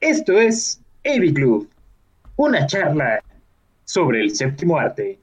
[0.00, 1.68] Esto es AV Club,
[2.36, 3.20] una charla
[3.84, 5.18] sobre el séptimo arte.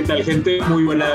[0.00, 0.62] ¿Qué tal, gente?
[0.68, 1.06] Muy, buena,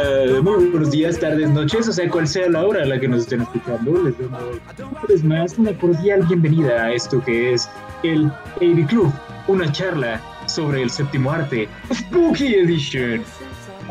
[0.43, 3.21] muy buenos días, tardes, noches, o sea, cual sea la hora a la que nos
[3.21, 4.03] estén escuchando.
[4.03, 7.67] Les una vez más una cordial bienvenida a esto que es
[8.03, 8.27] el
[8.61, 9.11] AV Club,
[9.47, 13.23] una charla sobre el séptimo arte, Spooky Edition.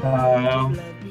[0.05, 0.71] Ah,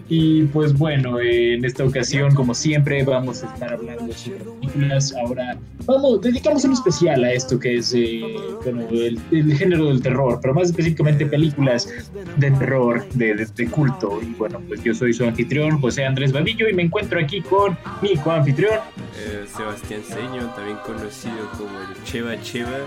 [0.09, 5.13] y pues bueno, en esta ocasión, como siempre, vamos a estar hablando sobre películas.
[5.25, 8.21] Ahora vamos, dedicamos un especial a esto que es eh,
[8.63, 9.19] bueno, el,
[9.57, 11.87] género del terror, pero más específicamente películas
[12.37, 14.19] de terror, de, de- de culto.
[14.21, 17.77] Y bueno, pues yo soy su anfitrión, José Andrés Badillo, y me encuentro aquí con
[18.01, 18.79] mi coanfitrión.
[19.25, 22.77] Eh, Sebastián Seño, también conocido como el Cheva Cheva.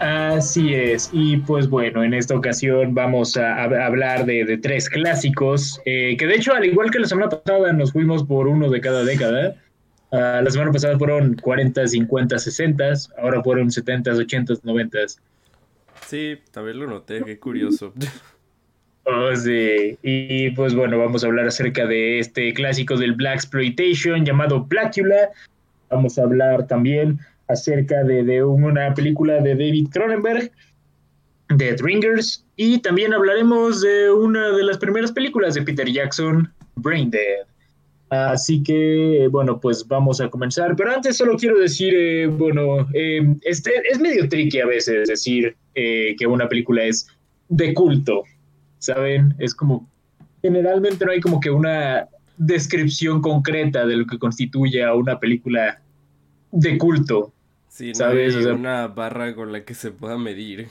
[0.00, 4.88] Así es, y pues bueno, en esta ocasión vamos a, a- hablar de, de tres
[4.88, 8.70] clásicos, eh, que de hecho, al igual que la semana pasada, nos fuimos por uno
[8.70, 9.56] de cada década.
[10.10, 12.84] Ah, la semana pasada fueron 40, 50, 60,
[13.18, 14.98] ahora fueron 70, 80, 90.
[16.06, 17.92] Sí, también lo noté, qué curioso.
[19.04, 19.98] Oh, sí.
[20.02, 25.30] Y pues bueno, vamos a hablar acerca de este clásico del Black Exploitation llamado Blackula.
[25.88, 27.18] Vamos a hablar también
[27.50, 30.50] acerca de, de una película de David Cronenberg,
[31.56, 37.10] Dead Ringers, y también hablaremos de una de las primeras películas de Peter Jackson, Brain
[37.10, 37.46] Dead.
[38.10, 40.74] Así que, bueno, pues vamos a comenzar.
[40.76, 46.16] Pero antes solo quiero decir, eh, bueno, este, es medio tricky a veces decir eh,
[46.18, 47.06] que una película es
[47.48, 48.24] de culto.
[48.80, 49.34] ¿saben?
[49.38, 49.88] Es como,
[50.42, 55.80] generalmente no hay como que una descripción concreta de lo que constituye a una película
[56.50, 57.32] de culto.
[57.70, 58.34] Sí, no ¿Sabes?
[58.34, 60.68] hay O sea- una barra con la que se pueda medir.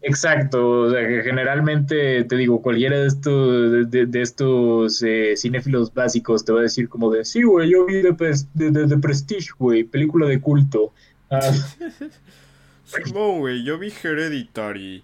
[0.00, 5.92] Exacto, o sea, que generalmente te digo, cualquiera de estos, de, de estos eh, cinéfilos
[5.92, 9.82] básicos te va a decir como de, sí, güey, yo vi de- de Prestige, güey,
[9.82, 10.92] película de culto.
[11.30, 11.40] Ah,
[12.84, 15.02] Simón, güey, yo vi Hereditary.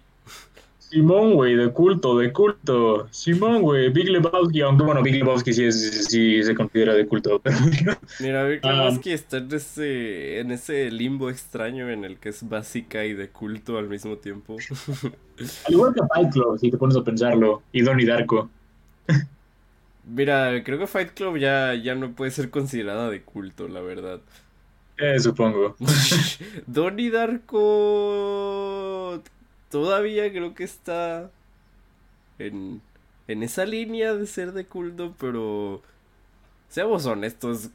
[0.95, 3.09] Simón, güey, de culto, de culto.
[3.11, 7.37] Simón, güey, Big Lebowski, aunque bueno, Big Lebowski sí, es, sí se considera de culto,
[7.43, 7.57] pero
[8.21, 8.71] Mira, Big Ah.
[8.71, 13.27] Lebowski está en ese, en ese limbo extraño en el que es básica y de
[13.27, 14.55] culto al mismo tiempo.
[15.65, 18.49] Al igual que Fight Club, si te pones a pensarlo, y Donnie Darko.
[20.07, 24.21] Mira, creo que Fight Club ya, ya no puede ser considerada de culto, la verdad.
[24.97, 25.75] Eh, supongo.
[26.67, 27.81] Donnie Darko
[29.75, 31.29] todavía creo que está
[32.39, 32.81] en,
[33.27, 35.81] en esa línea de ser de culto, pero
[36.69, 37.71] seamos honestos.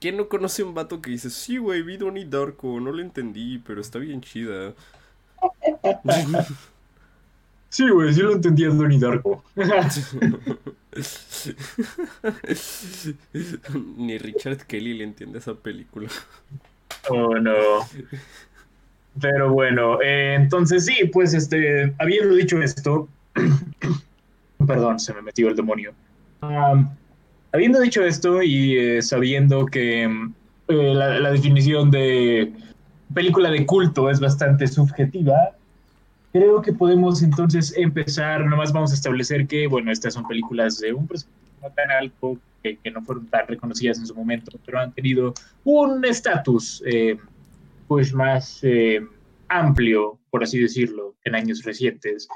[0.00, 3.58] ¿Quién no conoce un vato que dice, sí, güey, vi Donnie Darko, no lo entendí,
[3.58, 4.72] pero está bien chida?
[7.68, 9.44] Sí, güey, sí lo entendía Donnie Darko.
[13.98, 16.08] Ni Richard Kelly le entiende esa película.
[17.10, 17.80] oh, no.
[19.20, 23.08] Pero bueno, eh, entonces sí, pues este, habiendo dicho esto,
[24.66, 25.92] perdón, se me metió el demonio.
[26.40, 26.90] Am,
[27.52, 30.34] habiendo dicho esto y eh, sabiendo que mm,
[30.68, 32.52] eh, la, la definición de
[33.14, 35.52] película de culto es bastante subjetiva,
[36.32, 40.92] creo que podemos entonces empezar, nomás vamos a establecer que, bueno, estas son películas de
[40.92, 44.78] un presupuesto no tan alto, que, que no fueron tan reconocidas en su momento, pero
[44.80, 45.32] han tenido
[45.64, 47.16] un estatus eh,
[47.86, 49.00] pues más eh,
[49.48, 52.28] amplio, por así decirlo, en años recientes.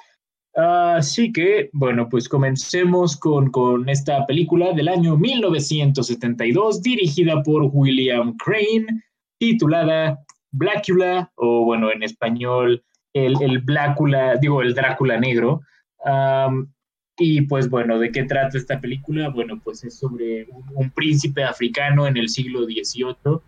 [0.55, 8.37] Así que, bueno, pues comencemos con, con esta película del año 1972, dirigida por William
[8.37, 9.02] Crane,
[9.38, 10.19] titulada
[10.50, 12.82] Blackula, o bueno, en español,
[13.12, 15.61] el, el Blácula, digo, el Drácula negro.
[16.05, 16.73] Am,
[17.17, 19.29] y pues bueno, ¿de qué trata esta película?
[19.29, 23.41] Bueno, pues es sobre un, un príncipe africano en el siglo XVIII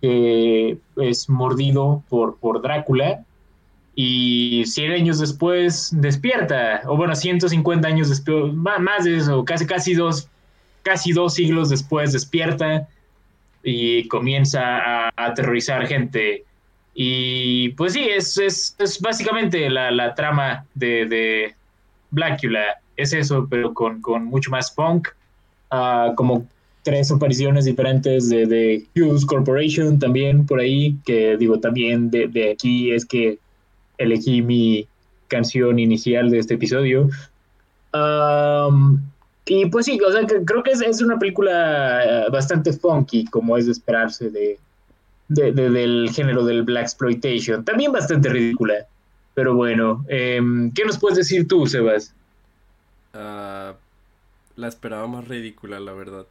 [0.00, 3.24] que es mordido por, por Drácula
[3.94, 9.94] y 100 años después despierta, o bueno, 150 años después, más, de eso, casi, casi,
[9.94, 10.28] dos,
[10.84, 12.86] casi dos siglos después despierta
[13.64, 16.44] y comienza a, aterrorizar gente.
[16.94, 21.54] Y pues sí, es, es, es básicamente la, la trama de, de
[22.12, 25.08] Blackula, es eso, pero con, con mucho más funk,
[25.70, 26.46] ah, como
[26.88, 32.52] tres apariciones diferentes de, de Hughes Corporation también por ahí, que digo también de, de
[32.52, 33.38] aquí es que
[33.98, 34.86] elegí mi
[35.28, 37.08] canción inicial de este episodio.
[37.92, 39.00] Um,
[39.46, 43.24] y pues sí, o sea, que creo que es, es una película eh, bastante funky,
[43.26, 44.58] como es de esperarse de,
[45.28, 47.64] de- de- del género del Black Exploitation.
[47.64, 48.86] También bastante ridícula.
[49.34, 52.12] Pero bueno, em, ¿qué nos puedes decir tú, Sebas?
[53.14, 53.74] Ah,
[54.56, 56.26] la esperaba más ridícula, la verdad.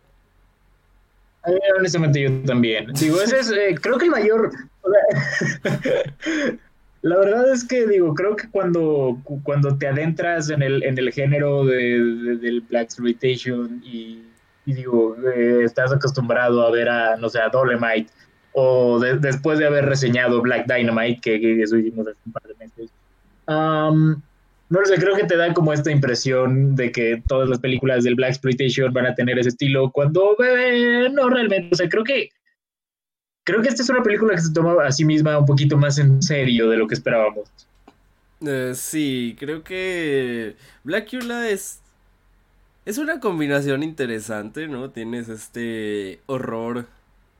[1.47, 2.87] Eh, honestamente yo también.
[2.93, 4.51] Digo, ese es, eh, creo que el mayor...
[7.01, 10.97] la verdad es que, digo, creo que cuando, cu- cuando te adentras en el, en
[10.97, 14.23] el género de, de- del Black Exploitation y,
[14.65, 18.09] digo, eh, estás acostumbrado a ver a, no sé, a Dolemite
[18.53, 22.43] o de- después de haber reseñado Black Dynamite, que, que eso hicimos hace un par
[22.43, 22.89] de meses,
[24.69, 28.03] no lo sé, creo que te da como esta impresión de que todas las películas
[28.03, 32.03] del Black Exploitation van a tener ese estilo, cuando eh, no realmente, o sea, creo
[32.03, 32.29] que
[33.43, 35.97] creo que esta es una película que se toma a sí misma un poquito más
[35.97, 37.49] en serio de lo que esperábamos.
[38.41, 41.81] Eh, sí, creo que Blackula es
[42.87, 44.91] es una combinación interesante, ¿no?
[44.91, 46.85] Tienes este horror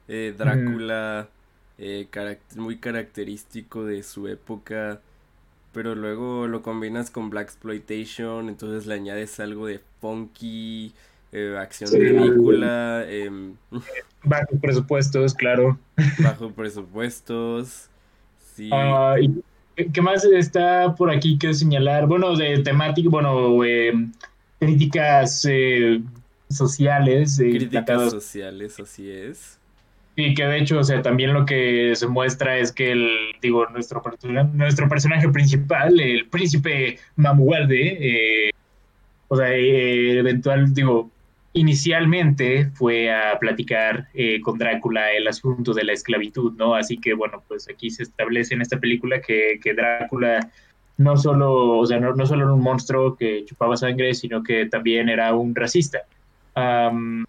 [0.09, 1.29] eh, Drácula
[1.77, 2.07] eh,
[2.57, 4.99] muy característico de su época,
[5.77, 10.91] pero luego lo combinas con Black Exploitation, entonces le añades algo de funky,
[11.31, 11.99] eh, acción Sí.
[11.99, 13.53] ridícula, em,
[14.23, 15.77] Bajo presupuestos, claro.
[16.23, 17.89] bajo presupuestos.
[18.55, 18.71] Sí.
[18.73, 19.29] Ah, ¿y
[19.75, 22.07] qué- ¿Qué más está por aquí que señalar?
[22.07, 23.93] Bueno, de temática, bueno, eh,
[24.59, 26.01] críticas eh,
[26.49, 27.37] sociales.
[27.39, 29.56] eh, Críticas sociales, así es.
[30.19, 33.07] Y que de hecho, o sea, también lo que se muestra es que el,
[33.39, 34.01] digo, nuestro,
[34.53, 38.51] nuestro personaje principal, el príncipe Mamualde, eh,
[39.27, 41.11] o sea, eh, eventual, digo,
[41.53, 46.73] inicialmente fue a platicar eh, con Drácula el asunto de la esclavitud, ¿no?
[46.73, 50.49] Así que, bueno, pues aquí se establece en esta película que, que Drácula
[50.97, 54.65] no solo, o sea, no, no solo era un monstruo que chupaba sangre, sino que
[54.65, 55.99] también era un racista.
[56.55, 57.23] Am,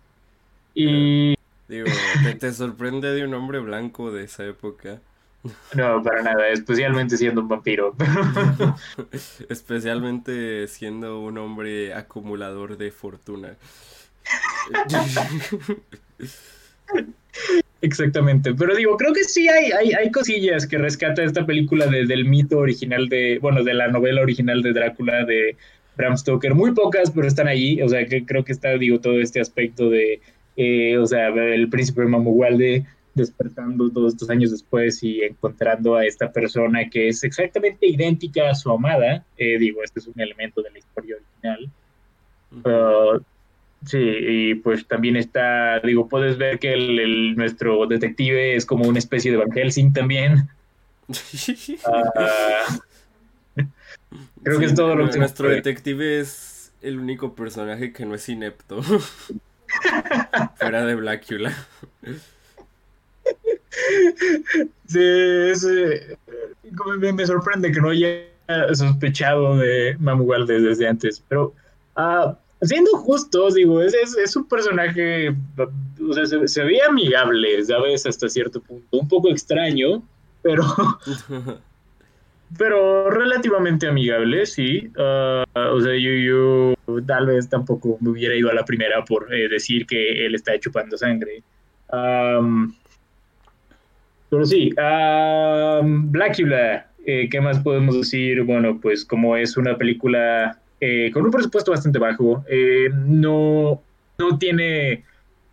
[0.75, 1.35] y
[1.69, 1.87] Digo,
[2.23, 5.01] te, te sorprende de un hombre blanco de esa época.
[5.75, 7.95] No, para nada, especialmente siendo un vampiro.
[9.49, 13.57] Especialmente siendo un hombre acumulador de fortuna.
[17.81, 22.07] Exactamente, pero digo, creo que sí hay, hay, hay cosillas que rescata esta película de-
[22.07, 25.57] del mito original de, bueno, de la novela original de Drácula de
[25.97, 26.55] Bram Stoker.
[26.55, 29.89] Muy pocas, pero están allí, o sea, que creo que está, digo, todo este aspecto
[29.91, 30.21] de,
[30.59, 32.85] eh, o sea, el príncipe Mamuwalde
[33.15, 38.55] despertando todos estos años después y encontrando a esta persona que es exactamente idéntica a
[38.55, 39.25] su amada.
[39.37, 41.71] Eh, digo, este es un elemento de la historia original.
[42.65, 43.21] Uh,
[43.85, 48.87] sí, y pues también está, digo, puedes ver que el, el- nuestro detective es como
[48.89, 50.49] una especie de Van Helsing también.
[51.87, 52.79] Ah,
[54.43, 58.29] creo que es todo lo que Nuestro detective es el único personaje que no es
[58.29, 58.81] inepto.
[60.57, 61.53] Fuera de Blackula.
[64.87, 65.67] sí, es,
[66.99, 68.25] me, me sorprende que no haya
[68.73, 71.53] sospechado de Mamuwalde desde antes, pero
[71.97, 75.35] ah, siendo justos, digo, es, es, es un personaje,
[76.09, 78.07] o sea, se, se ve amigable, ¿sabes?
[78.07, 80.03] Hasta cierto punto, un poco extraño,
[80.43, 80.65] pero...
[82.57, 84.91] pero relativamente amigable, sí.
[84.99, 89.33] Ah, o sea, yo, yo tal vez tampoco me hubiera ido a la primera por
[89.35, 91.43] eh, decir que él está chupando sangre.
[91.91, 92.75] Am,
[94.31, 98.43] pero sí, um, Blackula, eh, ¿qué más podemos decir?
[98.43, 103.81] Bueno, pues como es una película eh, con un presupuesto bastante bajo, eh, no,
[104.19, 105.05] no tiene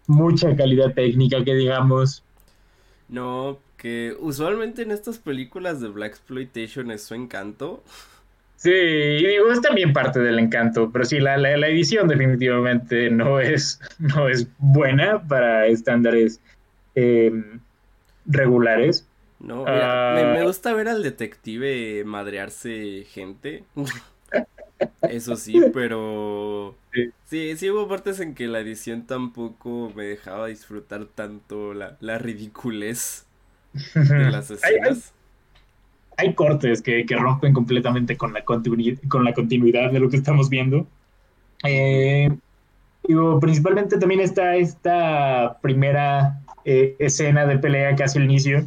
[0.08, 2.24] mucha calidad técnica, que digamos.
[3.08, 7.84] No, que usualmente en estas películas de Black Exploitation es su encanto.
[8.56, 13.12] Sí, y digo, es también parte del encanto, pero sí, la, la, la edición definitivamente
[13.12, 16.40] no es, no es buena para estándares
[16.96, 17.32] eh,
[18.26, 19.06] regulares.
[19.40, 20.16] No, mira, Ah.
[20.34, 23.66] me, me gusta ver al detective madrearse gente.
[25.02, 27.10] Eso sí, pero Sí.
[27.26, 32.18] sí, sí hubo partes en que la edición tampoco me dejaba disfrutar tanto la, la
[32.18, 33.25] ridiculez
[33.94, 35.14] de las Hay- hay- escenas.
[36.18, 40.18] hay cortes que, que rompen completamente con la, continuidad, con la continuidad de lo que
[40.18, 40.88] estamos viendo.
[41.64, 42.30] Eh,
[43.08, 48.66] digo, principalmente también está esta primera eh, escena de pelea casi al inicio,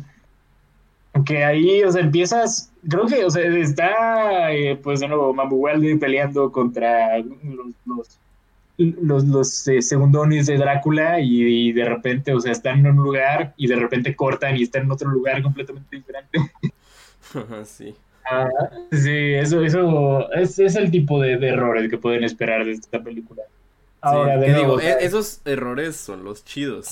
[1.24, 5.96] que ahí, o sea, empiezas, creo que, o sea, está, eh, pues de nuevo, Mamuwalde
[5.96, 8.18] peleando contra los, los
[8.78, 12.96] los, los eh, segundones de Drácula y, y de repente, o sea, están en un
[12.96, 16.38] lugar y de repente cortan y están en otro lugar completamente diferente.
[17.64, 17.94] sí.
[18.24, 18.48] Ah,
[18.92, 23.02] sí, eso, eso es, es el tipo de, de errores que pueden esperar de esta
[23.02, 23.42] película.
[24.00, 26.88] Ahora, Sí, de que nuevo, digo, o sea, e- esos errores son los chidos.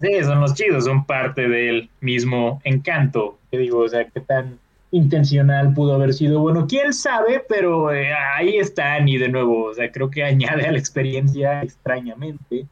[0.00, 3.38] Sí, son los chidos, son parte del mismo encanto.
[3.50, 4.58] Te digo, o sea, qué tan
[4.92, 6.40] intencional pudo haber sido.
[6.40, 10.66] Bueno, quién sabe, pero eh, ahí están y de nuevo, o sea, creo que añade
[10.66, 12.66] a la experiencia extrañamente.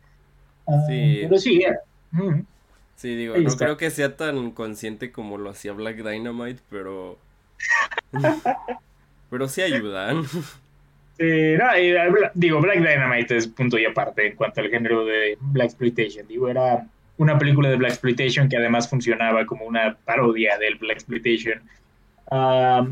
[0.67, 1.21] Ah, Sí.
[1.23, 1.77] Pero sí, eh,
[2.13, 2.41] mm,
[2.97, 3.65] Sí, digo, Ahí no está.
[3.65, 7.19] creo que sea tan consciente como lo hacía Black Dynamite, pero.
[9.31, 10.17] Pero sí ayudan.
[10.23, 10.25] no,
[11.19, 11.61] eh,
[12.35, 16.27] digo, Black Dynamite es punto y aparte en cuanto al género de Black Exploitation.
[16.27, 16.85] Digo, era
[17.17, 21.63] una película de Black Exploitation que además funcionaba como una parodia del Black Exploitation.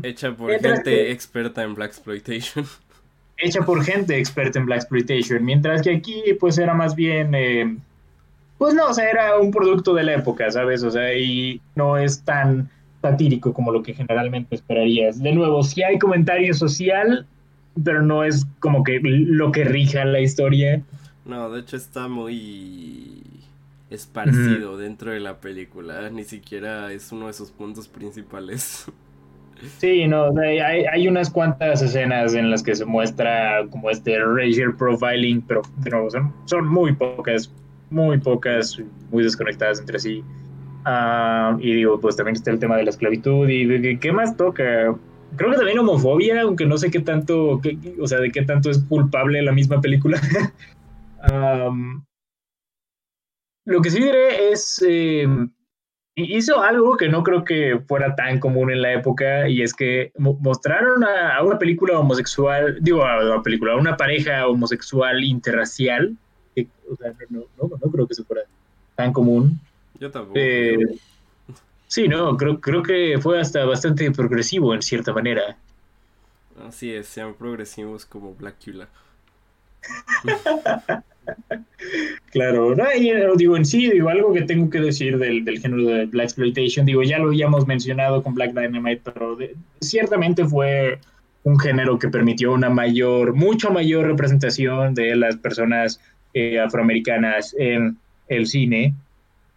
[0.03, 2.65] Hecha por gente que- experta en Black Exploitation.
[3.37, 7.77] hecha por gente experta en Black Exploitation, mientras que aquí pues era más bien, eh,
[8.57, 10.83] pues no, o sea, era un producto de la época, ¿sabes?
[10.83, 12.69] O sea, y no es tan
[13.01, 15.21] satírico como lo que generalmente esperarías.
[15.21, 17.25] De nuevo, sí hay comentario social,
[17.81, 20.81] pero no es como que lo que rija la historia.
[21.23, 23.23] No, de hecho está muy
[23.89, 26.09] esparcido dentro de la película.
[26.09, 28.85] Ni siquiera es uno de sus puntos principales.
[29.77, 34.75] Sí, no, hay, hay unas cuantas escenas en las que se muestra como este racial
[34.75, 37.51] profiling, pero nuevo, son, son muy pocas,
[37.89, 40.23] muy pocas, muy desconectadas entre sí.
[40.85, 44.95] Ah, y digo, pues también está el tema de la esclavitud y qué más toca.
[45.35, 48.69] Creo que también homofobia, aunque no sé qué tanto, qué- o sea, de qué tanto
[48.69, 50.19] es culpable la misma película.
[51.21, 52.05] Am,
[53.65, 55.27] lo que sí diré es, eh,
[56.25, 60.11] hizo algo que no creo que fuera tan común en la época y es que
[60.17, 65.23] mo- mostraron a, a una película homosexual, digo, a una película, a una pareja homosexual
[65.23, 66.15] interracial,
[66.55, 68.43] que, o sea, no, no, no, no creo que eso fuera
[68.95, 69.59] tan común.
[69.99, 70.39] Yo tampoco.
[70.39, 70.77] Eh,
[71.87, 75.57] sí, no, creo, creo que fue hasta bastante progresivo en cierta manera.
[76.67, 78.87] Así es, sean progresivos como Blackula.
[82.31, 85.59] Claro, no, y, eh, digo, en sí, digo, algo que tengo que decir del, del
[85.59, 90.45] género de Black Exploitation, digo, ya lo habíamos mencionado con Black Dynamite, pero de- ciertamente
[90.45, 90.99] fue
[91.43, 95.99] un género que permitió una mayor, mucho mayor representación de las personas
[96.33, 98.93] eh, afroamericanas en el cine.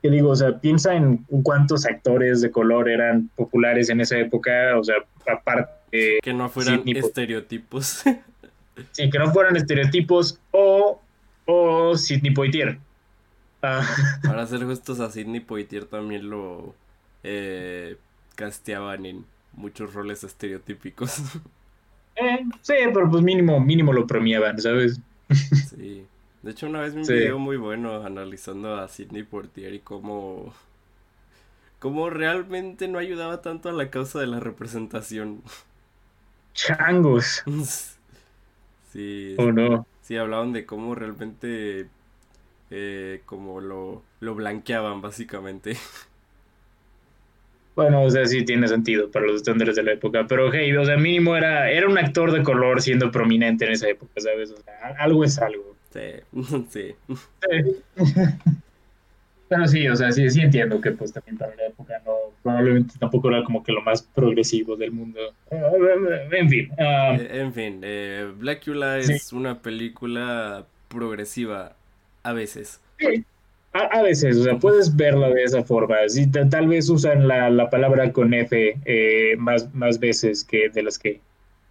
[0.00, 4.79] Que digo, o sea, piensa en cuántos actores de color eran populares en esa época,
[4.79, 4.97] o sea,
[5.31, 8.02] aparte, Que no fueran estereotipos.
[8.93, 11.01] sí, que no fueran estereotipos o,
[11.47, 12.81] o Sidney Poitier.
[13.63, 13.83] Ah,
[14.25, 16.75] Para ser justos a Sidney Poitier también lo
[17.23, 17.99] eh,
[18.35, 21.17] casteaban en muchos roles estereotípicos.
[22.17, 25.01] Eh, sí, pero pues mínimo, mínimo lo premiaban, ¿sabes?
[25.61, 26.09] Sí.
[26.43, 27.13] De hecho, una vez vi un Sí.
[27.13, 30.53] video muy bueno analizando a Sidney Poitier y cómo,
[31.79, 35.43] cómo realmente no ayudaba tanto a la causa de la representación.
[36.55, 37.45] Changos,
[38.93, 39.87] Sí, o no.
[40.02, 41.88] Sí, hablaban de cómo realmente
[42.71, 45.76] eh, como lo, lo blanqueaban básicamente.
[47.75, 50.85] Bueno, o sea, sí tiene sentido para los estándares de la época, pero hey, o
[50.85, 54.50] sea, mínimo era, era un actor de color siendo prominente en esa época, ¿sabes?
[54.50, 55.75] O sea, algo es algo.
[55.90, 56.23] Sí,
[56.68, 56.94] sí.
[59.54, 62.94] Pero sí, o sea, sí, sí entiendo que pues también para la época no, probablemente
[62.99, 65.21] tampoco era como que lo más progresivo del mundo.
[65.50, 69.12] En fin, Eh, en fin, eh, Blackula Sí.
[69.14, 71.75] es una película progresiva
[72.23, 72.80] a veces.
[73.75, 75.97] a, a veces, o sea, puedes verla de esa forma.
[76.09, 80.68] Sí, ta- tal vez usan la, la palabra con F eh, más, más veces que
[80.68, 81.21] de las que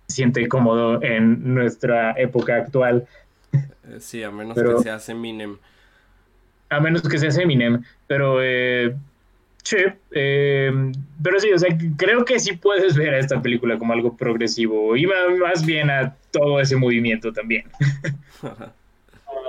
[0.07, 3.07] se siente cómodo en nuestra época actual.
[3.53, 5.57] Eh, sí, a menos Pero- que se hace Eminem.
[6.72, 8.96] A menos que seas Eminem, pero eh,
[9.62, 9.78] sí,
[10.12, 10.72] eh,
[11.22, 14.96] pero sí, o sea, creo que sí puedes ver a esta película como algo progresivo
[14.96, 17.66] y más bien a todo ese movimiento también.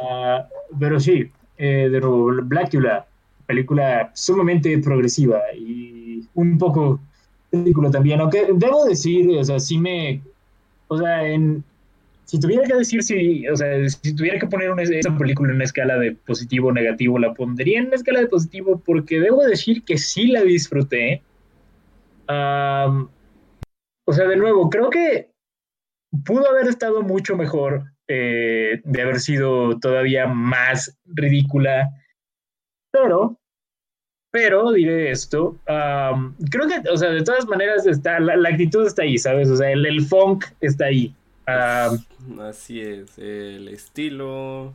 [0.05, 0.49] Ah,
[0.81, 3.07] pero sí, eh, de nuevo, Blackula,
[3.47, 6.99] película sumamente progresiva y un poco
[7.51, 10.21] película también, aunque debo decir, o sea, sí me,
[10.89, 11.63] o sea, en,
[12.25, 15.57] si tuviera que decir si, o sea, si tuviera que poner una, esa película en
[15.57, 19.45] una escala de positivo o negativo, la pondría en una escala de positivo porque debo
[19.45, 21.23] decir que sí la disfruté.
[22.29, 25.31] O sea, de nuevo, creo que
[26.25, 31.91] pudo haber estado mucho mejor eh, de haber sido todavía más ridícula,
[32.93, 33.39] pero,
[34.31, 39.19] pero diré esto, creo que, o sea, de todas maneras está, la, actitud está ahí,
[39.19, 39.51] ¿sabes?
[39.51, 41.15] O sea, el funk está ahí.
[41.47, 44.73] Así es, el estilo.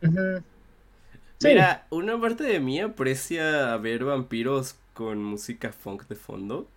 [0.00, 1.48] Sí.
[1.48, 6.68] Mira, una parte de mí aprecia ver vampiros con música funk de fondo,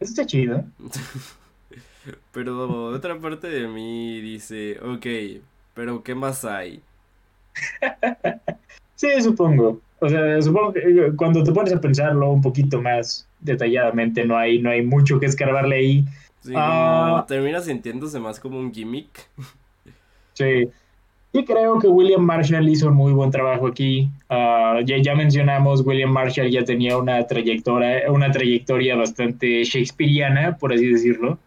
[0.00, 0.64] Eso está chido.
[2.32, 5.06] pero otra parte de mí dice, ok,
[5.74, 6.82] pero ¿qué más hay?
[8.96, 9.80] Sí, supongo.
[9.98, 14.36] O sea, supongo que eh, cuando te pones a pensarlo un poquito más detalladamente, no
[14.36, 16.04] hay, no hay mucho que escarbarle ahí.
[16.44, 17.24] Sí, Ah.
[17.26, 19.28] termina sintiéndose más como un gimmick.
[20.34, 20.68] Sí.
[21.32, 24.08] Y creo que William Marshall hizo un muy buen trabajo aquí.
[24.28, 30.72] Ah, ya, ya mencionamos, William Marshall ya tenía una trayectoria, una trayectoria bastante shakespeariana, por
[30.72, 31.38] así decirlo.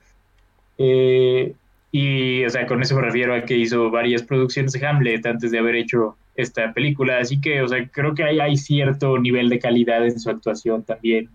[0.77, 1.53] Eh,
[1.91, 5.51] y, o sea, con eso me refiero a que hizo varias producciones de Hamlet antes
[5.51, 7.19] de haber hecho esta película.
[7.19, 10.83] Así que, o sea, creo que hay, hay cierto nivel de calidad en su actuación
[10.83, 11.29] también.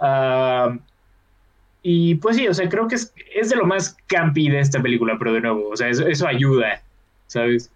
[0.00, 0.76] Ah,
[1.88, 4.82] y pues sí, o sea, creo que es, es de lo más campi de esta
[4.82, 6.82] película, pero de nuevo, o sea, eso, eso ayuda,
[7.28, 7.70] ¿sabes?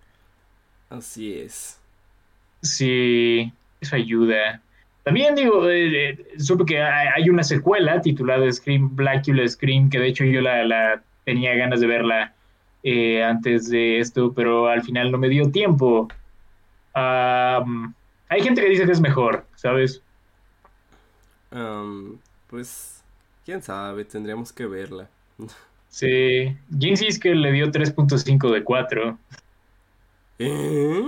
[0.88, 1.78] Así es.
[2.60, 4.60] Sí, eso ayuda.
[5.04, 10.08] También digo, eh, eh, supe que hay, una secuela titulada Scream, Blackula Scream, que de
[10.08, 12.34] hecho yo la, la tenía ganas de verla
[12.82, 16.08] eh, antes de esto, pero al final no me dio tiempo.
[16.94, 20.02] Hay gente que dice que es mejor, ¿sabes?
[22.48, 22.99] Pues,
[23.44, 25.08] quién sabe, tendríamos que verla.
[25.88, 29.18] Sí, Jinx que le dio 3.5 de 4
[30.38, 31.02] ¿Eh?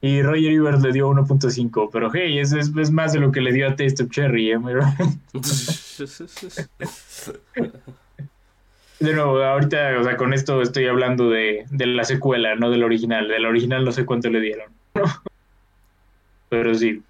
[0.00, 3.40] y Roger Ebert le dio 1.5, pero hey, es, es, es más de lo que
[3.40, 4.58] le dio a Taste of Cherry, ¿eh?
[9.00, 12.84] De nuevo, ahorita, o sea, con esto estoy hablando de, de la secuela, no del
[12.84, 13.28] original.
[13.28, 14.70] Del original no sé cuánto le dieron.
[16.48, 17.02] Pero sí.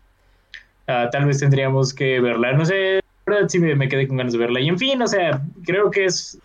[0.87, 2.53] Ah, tal vez tendríamos que verla.
[2.53, 4.61] No sé, verdad sí me, me quedé con ganas de verla.
[4.61, 6.39] Y en fin, o sea, creo que es.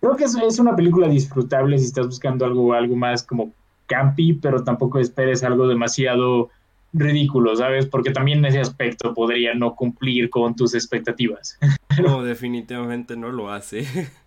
[0.00, 3.52] Creo que es, es una película disfrutable si estás buscando algo, algo más como
[3.86, 6.50] campi, pero tampoco esperes algo demasiado
[6.92, 7.86] ridículo, ¿sabes?
[7.86, 11.58] Porque también en ese aspecto podría no cumplir con tus expectativas.
[12.02, 13.86] No, definitivamente no lo hace.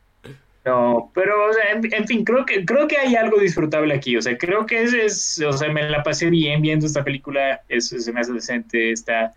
[0.69, 4.15] No, pero o sea, en, en fin, creo que creo que hay algo disfrutable aquí.
[4.15, 7.61] O sea, creo que es, es o sea, me la pasé bien viendo esta película.
[7.67, 9.33] Es, se me hace decente, está,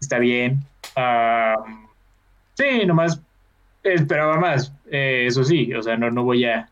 [0.00, 0.60] está bien.
[2.54, 3.20] Sí, nomás
[3.82, 4.72] esperaba más.
[4.90, 6.70] Eh, eso sí, o sea, no, no voy a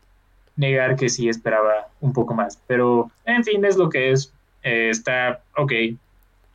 [0.55, 2.59] negar que sí esperaba un poco más.
[2.65, 4.33] Pero, en fin, es lo que es.
[4.63, 5.71] Eh, está ok.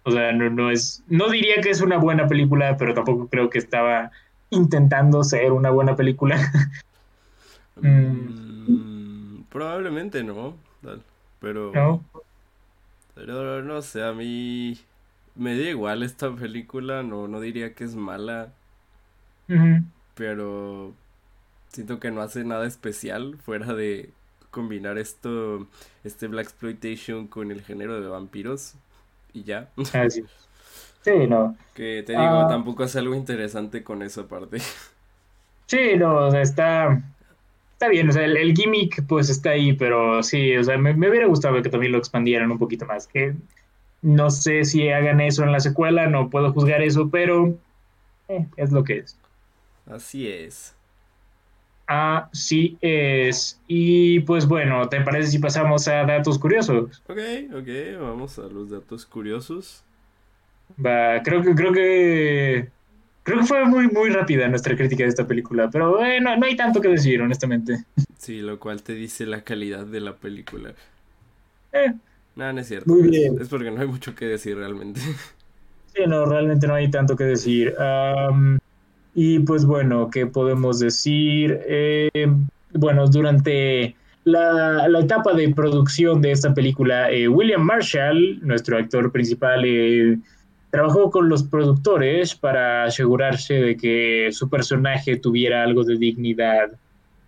[0.02, 3.48] O sea, no, no es, no diría que es una buena película, pero tampoco creo
[3.48, 4.10] que estaba
[4.50, 6.36] intentando ser una buena película.
[7.76, 11.02] Mm, probablemente no, tal,
[11.40, 12.02] pero, ¿No?
[13.14, 14.78] pero no sé, a mí
[15.34, 18.52] me da igual esta película, no, no diría que es mala,
[20.14, 20.92] pero
[21.68, 24.10] siento que no hace nada especial fuera de
[24.50, 25.66] combinar esto,
[26.04, 28.74] este Black Exploitation con el género de vampiros
[29.32, 29.68] y ya.
[29.94, 30.24] Así.
[31.02, 31.56] Sí, no.
[31.74, 32.46] Que te digo, Ah.
[32.48, 34.58] tampoco hace algo interesante con esa parte.
[35.66, 37.02] Sí, no, o sea, está,
[37.74, 40.94] está bien, o sea, el, el gimmick pues está ahí, pero sí, o sea, me,
[40.94, 43.34] me hubiera gustado que también lo expandieran un poquito más, que
[44.02, 47.54] no sé si hagan eso en la secuela, no puedo juzgar eso, pero
[48.28, 49.18] eh, es lo que es.
[49.86, 50.74] Así es.
[51.86, 53.60] Así es.
[53.66, 57.02] Y pues bueno, ¿te parece si pasamos a datos curiosos?
[57.08, 57.18] Ok,
[57.54, 57.68] ok,
[58.00, 59.84] vamos a los datos curiosos.
[60.84, 62.70] Va, creo que, creo que,
[63.24, 66.56] creo que fue muy, muy rápida nuestra crítica de esta película, pero bueno, no hay
[66.56, 67.84] tanto que decir, honestamente.
[68.18, 70.72] Sí, lo cual te dice la calidad de la película.
[71.72, 71.92] Eh,
[72.36, 72.92] Nada, no es cierto.
[72.92, 73.36] Muy bien.
[73.40, 75.00] Es, porque no hay mucho que decir realmente.
[75.94, 77.72] Sí, no, realmente no hay tanto que decir.
[77.78, 78.58] Am,
[79.14, 81.60] y pues bueno, ¿qué podemos decir?
[81.68, 82.26] Eh,
[82.72, 89.12] bueno, durante la, la etapa de producción de esta película, eh, William Marshall, nuestro actor
[89.12, 90.18] principal, eh,
[90.74, 96.72] trabajó con los productores para asegurarse de que su personaje tuviera algo de dignidad.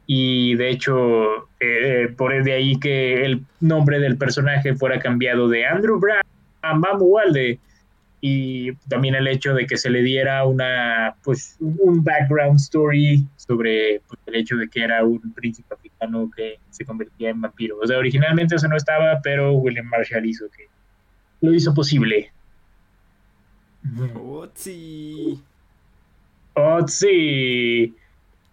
[0.04, 5.64] Y de hecho, eh, por de ahí que el nombre del personaje fuera cambiado de
[5.64, 6.22] Andrew Brown
[6.62, 7.60] a Mamuwalde
[8.20, 14.00] y también el hecho de que se le diera una pues un background story sobre
[14.08, 17.78] pues, el hecho de que era un príncipe africano que se convertía en vampiro.
[17.80, 20.64] O sea, originalmente eso no estaba, pero William Marshall hizo que
[21.42, 22.32] lo hizo posible.
[26.54, 27.94] Oh, sí.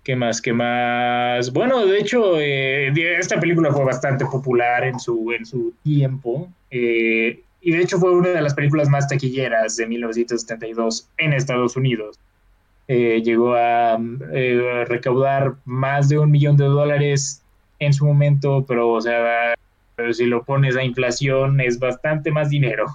[0.03, 0.41] ¿Qué más?
[0.41, 1.51] ¿Qué más?
[1.53, 6.49] Bueno, de hecho, eh, esta película fue bastante popular en su, en su tiempo.
[6.69, 11.77] eh, y de hecho fue una de las películas más taquilleras de 1972 en Estados
[11.77, 12.19] Unidos.
[12.89, 13.97] Eh, llegó a
[14.85, 17.41] recaudar más de un millón de dólares
[17.79, 19.55] en su momento, pero, o sea,
[19.95, 22.85] pero si lo pones a inflación es bastante más dinero.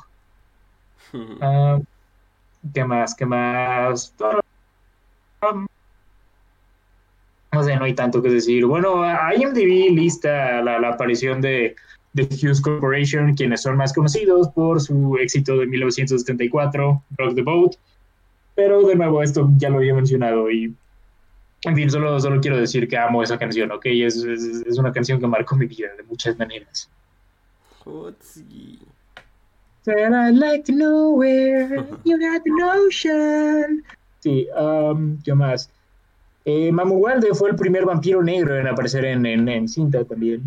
[1.40, 1.78] Ah,
[2.74, 3.14] ¿Qué más?
[3.14, 4.14] ¿Qué más?
[7.52, 8.66] No sé, no hay tanto que decir.
[8.66, 11.76] Bueno, IMDb lista la, aparición de,
[12.12, 17.76] de Hughes Corporation, quienes son más conocidos por su éxito de 1974, Rock the Boat.
[18.54, 20.74] Pero de nuevo, esto ya lo había mencionado y,
[21.62, 23.86] en fin, solo, solo quiero decir que amo esa canción, ¿ok?
[23.86, 26.90] Es, es, es una canción que marcó mi vida de muchas maneras.
[27.84, 28.80] Jotzi.
[29.88, 33.82] Said I'd like to know where you got the notion.
[34.20, 35.70] Sí, um, ¿qué más?
[36.44, 36.70] Eh,
[37.32, 40.42] fue el primer vampiro negro en aparecer en, en, en cinta también.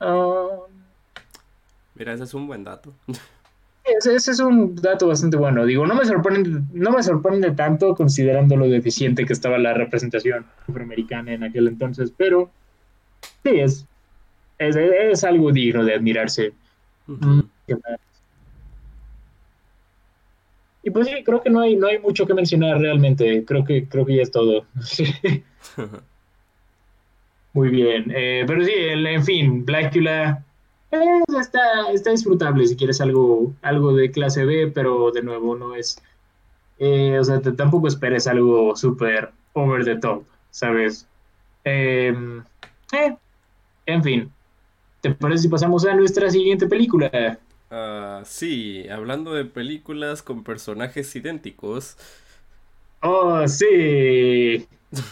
[0.00, 0.70] Um,
[1.94, 2.94] Mira, ese es un buen dato.
[3.84, 5.66] ese, ese es un dato bastante bueno.
[5.66, 10.46] Digo, no me sorprende, no me sorprende tanto considerando lo deficiente que estaba la representación
[10.66, 12.48] afroamericana en aquel entonces, pero
[13.42, 13.84] sí, es,
[14.58, 16.54] es, es algo digno de admirarse.
[17.06, 17.14] ¿qué
[20.82, 23.44] Y pues sí, creo que no hay, no hay mucho que mencionar realmente.
[23.44, 24.66] Creo que, creo que ya es todo.
[27.52, 28.12] Muy bien.
[28.14, 30.46] Eh, pero sí, en fin, Blackula
[30.92, 30.98] eh,
[31.40, 36.00] está, está disfrutable si quieres algo, algo de clase B, pero de nuevo no es.
[36.78, 41.08] eh, o sea, tampoco esperes algo súper over the top, ¿sabes?
[41.64, 42.14] Eh,
[42.92, 43.18] eh,
[43.86, 44.34] en fin.
[45.00, 47.40] ¿Te parece si pasamos a nuestra siguiente película?
[47.70, 51.96] Ah, sí, hablando de películas con personajes idénticos.
[53.02, 54.66] Oh, sí.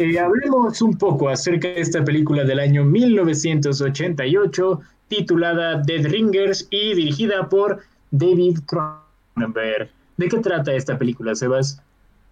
[0.00, 6.94] Eh, hablemos un poco acerca de esta película del año 1988 titulada Dead Ringers y
[6.94, 9.90] dirigida por David Cronenberg.
[10.16, 11.80] ¿De qué trata esta película, Sebas?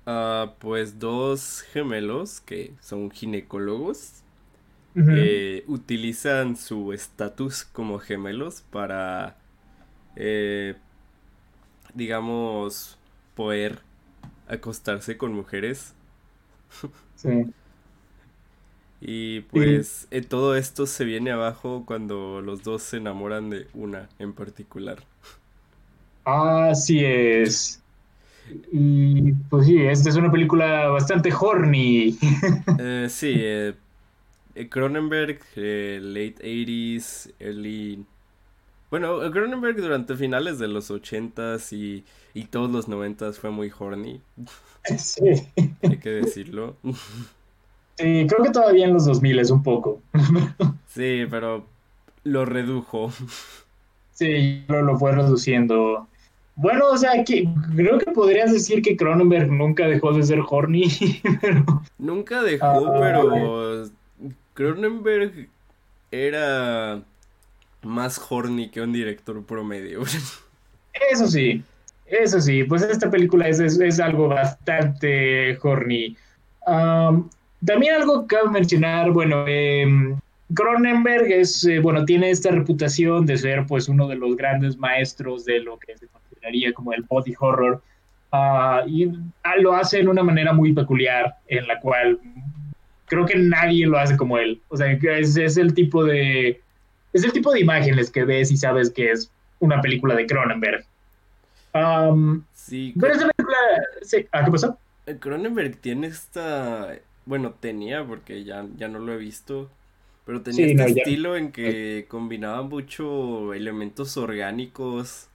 [0.07, 4.23] Ah, pues dos gemelos que son ginecólogos
[4.95, 9.37] eh, utilizan su estatus como gemelos para,
[10.17, 10.77] eh,
[11.95, 12.99] digamos,
[13.35, 13.81] poder
[14.49, 15.95] acostarse con mujeres.
[17.15, 17.55] Sí.
[19.03, 24.09] Y pues eh, todo esto se viene abajo cuando los dos se enamoran de una
[24.19, 25.05] en particular.
[26.25, 27.83] Así es.
[28.73, 32.19] Y pues sí, esta es una película bastante horny.
[32.79, 33.75] Eh, sí, eh,
[34.71, 38.07] Cronenberg, eh, late 80s, early...
[38.93, 44.21] Bueno, Cronenberg durante finales de los 80s y, y todos los 90s fue muy horny,
[44.99, 45.49] Sí.
[45.83, 46.77] hay que decirlo.
[47.97, 50.03] Sí, creo que todavía en los 2000 es un poco.
[50.89, 51.65] Sí, pero
[52.25, 53.11] lo redujo.
[54.11, 56.07] Sí, lo, lo fue reduciendo.
[56.55, 60.85] Bueno, o sea, que, creo que podrías decir que Cronenberg nunca dejó de ser horny,
[61.41, 61.65] pero
[61.97, 63.89] Nunca dejó, Ah, pero
[64.53, 65.49] Cronenberg
[66.11, 67.03] era
[67.83, 70.03] más horny que un director promedio.
[71.11, 71.63] eso sí,
[72.07, 76.17] eso sí, pues esta película es, es, es algo bastante horny.
[76.67, 77.29] Um,
[77.65, 80.19] también algo que cabe mencionar, bueno, em,
[80.55, 85.45] Cronenberg es, eh, bueno, tiene esta reputación de ser pues uno de los grandes maestros
[85.45, 87.83] de lo que se consideraría como el body horror.
[88.33, 89.11] Ah, y
[89.45, 92.19] ah, lo hace de una manera muy peculiar, en la cual
[93.07, 94.61] creo que nadie lo hace como él.
[94.69, 96.62] O sea, es, es el tipo de
[97.13, 100.85] es el tipo de imágenes que ves y sabes que es una película de Cronenberg.
[101.75, 103.57] Um, Sí, pero esta película,
[104.03, 104.79] sí, ¿ah, qué pasó?
[105.07, 109.71] Eh, Cronenberg tiene esta, bueno, tenía porque ya, ya no lo he visto,
[110.25, 111.03] pero tenía Sí, este no, ya.
[111.03, 115.29] estilo en que combinaba mucho elementos orgánicos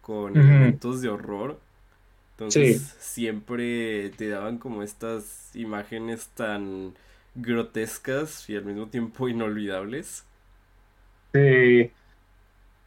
[0.00, 1.58] con elementos de horror.
[2.32, 2.94] Entonces Sí.
[2.98, 6.94] siempre te daban como estas imágenes tan
[7.34, 10.24] grotescas y al mismo tiempo inolvidables.
[11.32, 11.90] Sí.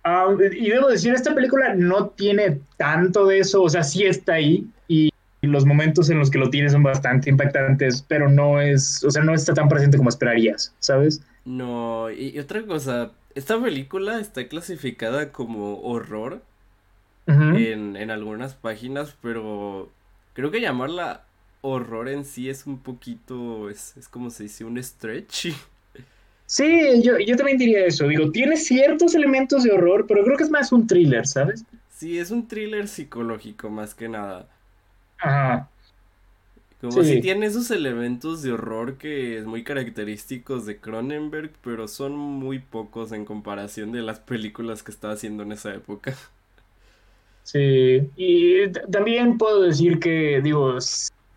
[0.03, 4.33] Ah, y debo decir, esta película no tiene tanto de eso, o sea, sí está
[4.33, 9.03] ahí y los momentos en los que lo tiene son bastante impactantes, pero no es,
[9.03, 11.21] o sea, no está tan presente como esperarías, ¿sabes?
[11.43, 16.41] No, y, y otra cosa, esta película está clasificada como horror.
[17.27, 19.89] En, en algunas páginas, pero
[20.33, 21.25] creo que llamarla
[21.61, 25.47] horror en sí es un poquito, es, es como se dice, un stretch.
[26.47, 28.07] Sí, yo, yo también diría eso.
[28.07, 31.65] Digo, tiene ciertos elementos de horror, pero creo que es más un thriller, ¿sabes?
[31.89, 34.47] Sí, es un thriller psicológico más que nada.
[35.19, 35.69] Ajá.
[36.81, 37.03] Como Sí.
[37.03, 42.59] si tiene esos elementos de horror que es muy característicos de Cronenberg, pero son muy
[42.59, 46.15] pocos en comparación de las películas que estaba haciendo en esa época.
[47.43, 48.09] Sí.
[48.15, 50.79] Y también puedo decir que, digo,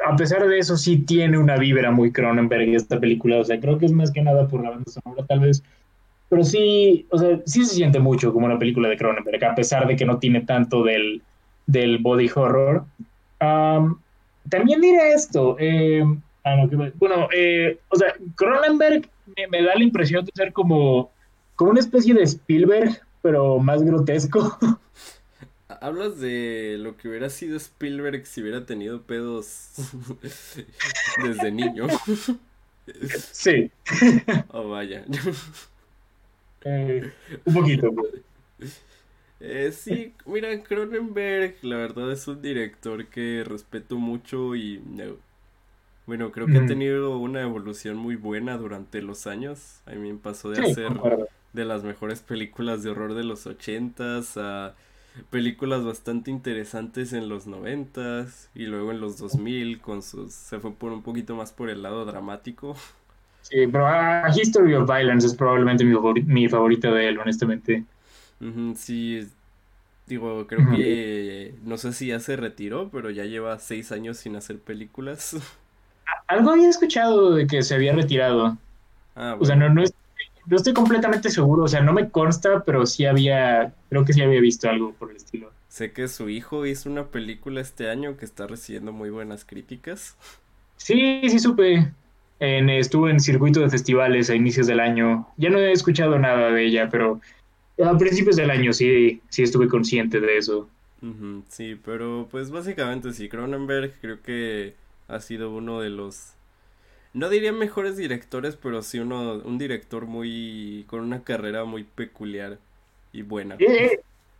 [0.06, 3.38] a pesar de eso, sí tiene una vibra muy Cronenberg esta película.
[3.38, 5.62] O sea, creo que es más que nada por la banda sonora, tal vez.
[6.28, 9.87] Pero sí, o sea, sí se siente mucho como una película de Cronenberg, a pesar
[9.87, 11.22] de que no tiene tanto del,
[11.66, 12.84] del body horror.
[13.40, 13.98] Am,
[14.48, 15.56] también diré esto.
[15.58, 16.04] eh,
[16.44, 20.52] ah, no, qué- bueno, eh, o sea, Cronenberg me, me da la impresión de ser
[20.52, 21.11] como,
[21.56, 24.58] como una especie de Spielberg, pero más grotesco.
[25.68, 29.70] Hablas de lo que hubiera sido Spielberg si hubiera tenido pedos
[31.16, 31.88] desde niño.
[33.33, 33.70] sí,
[34.52, 35.04] Oh, vaya.
[36.64, 37.12] eh,
[37.46, 37.90] un poquito.
[39.40, 45.16] Eh, sí, mira, Cronenberg, la verdad es un director que respeto mucho y no,
[46.07, 46.66] bueno, creo que ha Mm.
[46.66, 49.83] tenido una evolución muy buena durante los años.
[49.87, 51.04] A mí me pasó de Sí, hacer
[51.52, 54.76] de las mejores películas de horror de los ochentas a
[55.31, 60.72] películas bastante interesantes en los noventas y luego en los 2000 con sus se fue
[60.74, 62.76] por un poquito más por el lado dramático.
[63.40, 67.85] Sí, pero ah, History of Violence es probablemente mi, mi favorita de él, honestamente.
[68.76, 69.26] Sí,
[70.07, 74.37] digo, creo que no sé si ya se retiró, pero ya lleva seis años sin
[74.37, 75.37] hacer películas.
[76.26, 78.59] Algo había escuchado de que se había retirado.
[79.16, 79.94] Ah, O sea, no, no, es-
[80.48, 84.22] no estoy completamente seguro, o sea, no me consta, pero sí había, creo que sí
[84.22, 85.50] había visto algo por el estilo.
[85.68, 90.16] Sé que su hijo hizo una película este año que está recibiendo muy buenas críticas.
[90.76, 91.92] Sí, sí supe.
[92.40, 95.28] En, estuvo en circuito de festivales a inicios del año.
[95.37, 97.20] Ya no he escuchado nada de ella, pero
[97.84, 100.68] a principios del año sí, sí estuve consciente de eso.
[101.48, 104.74] Sí, pero pues básicamente sí, Cronenberg creo que
[105.06, 106.32] ha sido uno de los,
[107.14, 112.58] no diría mejores directores, pero sí uno, un director muy, con una carrera muy peculiar
[113.12, 113.56] y buena.
[113.58, 113.66] Y,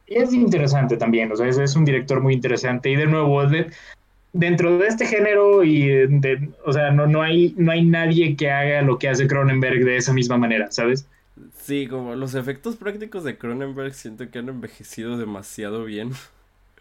[0.07, 3.71] es interesante también, o sea, es, es un director muy interesante y de nuevo, de-
[4.33, 8.51] dentro de este género y de, o sea, no, no hay, no hay nadie que
[8.51, 11.09] haga lo que hace Cronenberg de esa misma manera, ¿sabes?
[11.57, 16.13] Sí, como los efectos prácticos de Cronenberg siento que han envejecido demasiado bien,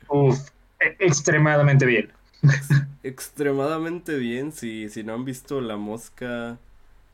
[0.10, 2.12] Uf, e- extremadamente bien.
[3.04, 6.58] extremadamente bien, si, si no han visto La Mosca,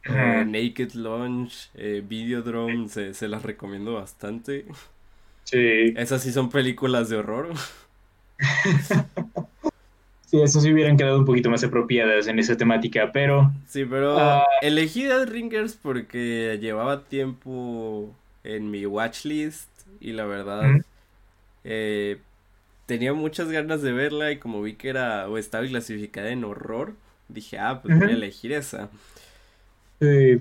[0.06, 0.46] eh.
[0.46, 4.66] Naked Lunch, eh, Videodrome, se, se las recomiendo bastante.
[5.46, 7.54] Sí, Esas sí son películas de horror.
[10.26, 14.18] sí, eso sí hubieran quedado un poquito más apropiadas en esa temática, pero Sí, pero
[14.20, 14.44] Ah.
[14.62, 18.10] elegí Dead Ringers porque llevaba tiempo
[18.44, 19.70] en mi watchlist
[20.02, 20.64] y la verdad
[21.64, 22.20] eh,
[22.94, 26.94] tenía muchas ganas de verla y como vi que era o estaba clasificada en horror,
[27.28, 28.88] dije, ah, pues voy a elegir esa.
[30.00, 30.40] Sí.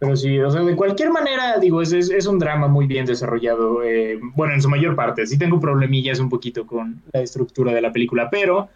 [0.00, 3.06] Pero sí, o sea, de cualquier manera, digo, es, es, es un drama muy bien
[3.06, 3.84] desarrollado.
[3.84, 5.28] eh, bueno, en su mayor parte.
[5.28, 8.68] Sí tengo problemillas un poquito con la estructura de la película, pero,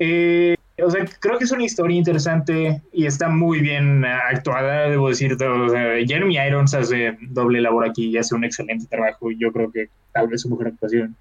[0.00, 5.08] eh, o sea, creo que es una historia interesante y está muy bien actuada, debo
[5.08, 5.34] decir.
[5.34, 9.30] O sea, Jeremy Irons hace doble labor aquí y hace un excelente trabajo.
[9.30, 11.14] y Yo creo que tal vez su mejor actuación.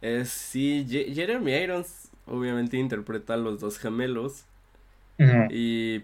[0.00, 4.46] Eh, sí, Jeremy Irons obviamente interpreta a los dos gemelos
[5.48, 6.00] y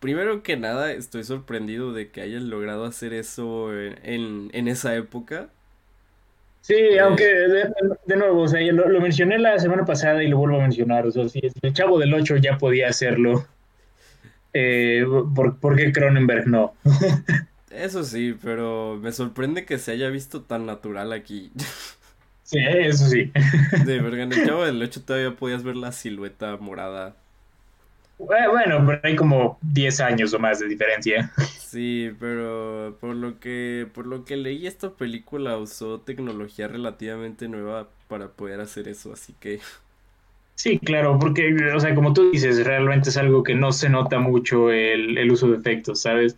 [0.00, 4.94] primero que nada estoy sorprendido de que hayan logrado hacer eso en, en, en esa
[4.96, 5.50] época.
[6.60, 7.70] Sí, Eh, aunque de,
[8.06, 10.62] de nuevo, o sea, yo lo, lo mencioné la semana pasada y lo vuelvo a
[10.62, 13.44] mencionar, o sea, si el Chavo del Ocho ya podía hacerlo,
[14.52, 15.04] eh,
[15.34, 16.74] ¿por, por qué Cronenberg no?
[17.70, 21.52] Eso sí, pero me sorprende que se haya visto tan natural aquí.
[22.44, 23.32] Sí, eso sí.
[23.86, 27.16] De verga, en el Chavo del 8 todavía podías ver la silueta morada.
[28.18, 31.32] Bueno, pero hay como 10 años o más de diferencia.
[31.58, 37.88] Sí, pero por lo que por lo que leí esta película usó tecnología relativamente nueva
[38.08, 39.60] para poder hacer eso, así que
[40.56, 44.20] Sí, claro, porque, o sea, como tú dices, realmente es algo que no se nota
[44.20, 46.36] mucho el, el uso de efectos, ¿sabes?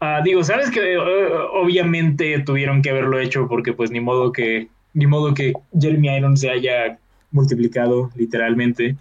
[0.00, 5.06] Ah, digo, sabes que obviamente tuvieron que haberlo hecho porque pues ni modo que, ni
[5.06, 6.98] modo que Jeremy Irons se haya
[7.30, 8.96] multiplicado literalmente.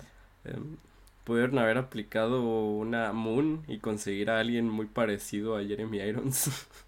[0.45, 0.77] em,
[1.23, 6.49] pudieron haber aplicado una Moon y conseguir a alguien muy parecido a Jeremy Irons.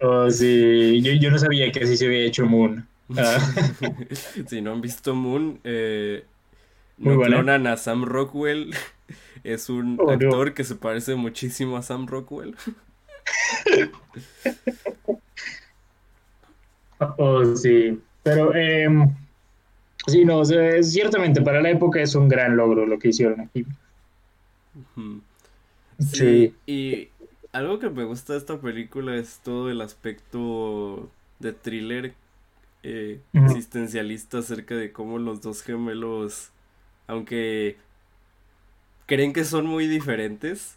[0.00, 2.88] Oh, sí, yo, yo no sabía que así se había hecho Moon.
[3.16, 3.38] Ah,
[4.46, 6.24] Si no han visto Moon, eh,
[7.02, 7.38] Muy no buena.
[7.38, 8.74] clonan a Sam Rockwell.
[9.44, 10.30] Es un Oh, no.
[10.30, 12.56] actor que se parece muchísimo a Sam Rockwell.
[17.18, 19.14] oh, sí, pero em,
[20.06, 23.64] sí, no, ciertamente para la época es un gran logro lo que hicieron aquí.
[24.84, 25.22] Sí.
[25.98, 27.08] Sí, y
[27.52, 31.10] algo que me gusta de esta película es todo el aspecto
[31.40, 32.14] de thriller
[32.82, 36.50] eh, existencialista acerca de cómo los dos gemelos,
[37.06, 37.76] aunque
[39.06, 40.76] creen que son muy diferentes,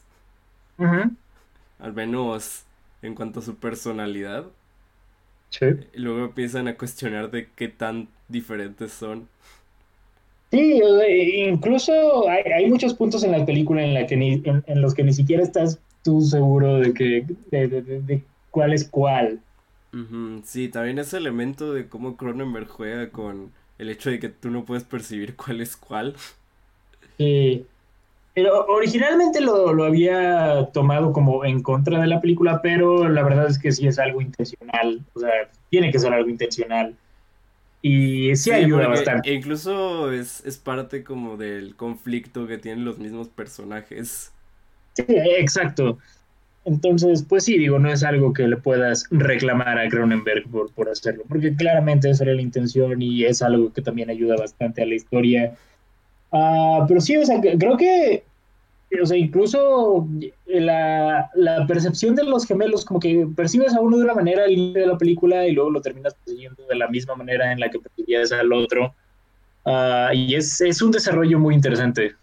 [1.80, 2.64] al menos
[3.02, 4.48] en cuanto a su personalidad,
[5.52, 5.68] Sí.
[5.94, 9.30] y luego empiezan a cuestionar de qué tan diferentes son.
[10.52, 14.64] Sí, sea, incluso hay, hay muchos puntos en la película en, la que ni, en,
[14.68, 18.74] en los que ni siquiera estás tú seguro de que de, de- de- de cuál
[18.74, 19.42] es cuál.
[20.46, 24.66] Sí, también ese elemento de cómo Cronenberg juega con el hecho de que tú no
[24.66, 26.16] puedes percibir cuál es cuál.
[27.18, 27.68] Sí.
[28.34, 33.48] Pero originalmente lo, lo había tomado como en contra de la película, pero la verdad
[33.48, 35.06] es que sí es algo intencional.
[35.14, 35.32] O sea,
[35.70, 36.98] tiene que ser algo intencional.
[37.82, 39.34] Y sí, Sí, ayuda bastante.
[39.34, 44.32] incluso es, es parte como del conflicto que tienen los mismos personajes.
[44.96, 45.98] Sí, exacto.
[46.66, 50.90] Entonces, pues sí, digo, no es algo que le puedas reclamar a Cronenberg por, por
[50.90, 54.86] hacerlo, porque claramente esa era la intención y es algo que también ayuda bastante a
[54.86, 55.58] la historia.
[56.32, 58.24] Ah, pero sí, o sea, creo que,
[59.02, 60.08] o sea, incluso
[60.48, 64.52] la, la percepción de los gemelos, como que percibes a uno de una manera al
[64.52, 67.70] inicio de la película y luego lo terminas persiguiendo de la misma manera en la
[67.70, 68.96] que percibías al otro.
[69.66, 72.16] Ah, y es, es un desarrollo muy interesante.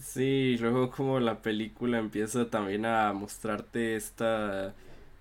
[0.00, 4.74] Sí, luego como la película empieza también a mostrarte esta,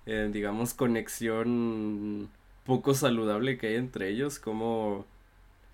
[0.05, 2.31] eh, digamos, conexión
[2.63, 5.05] poco saludable que hay entre ellos, como,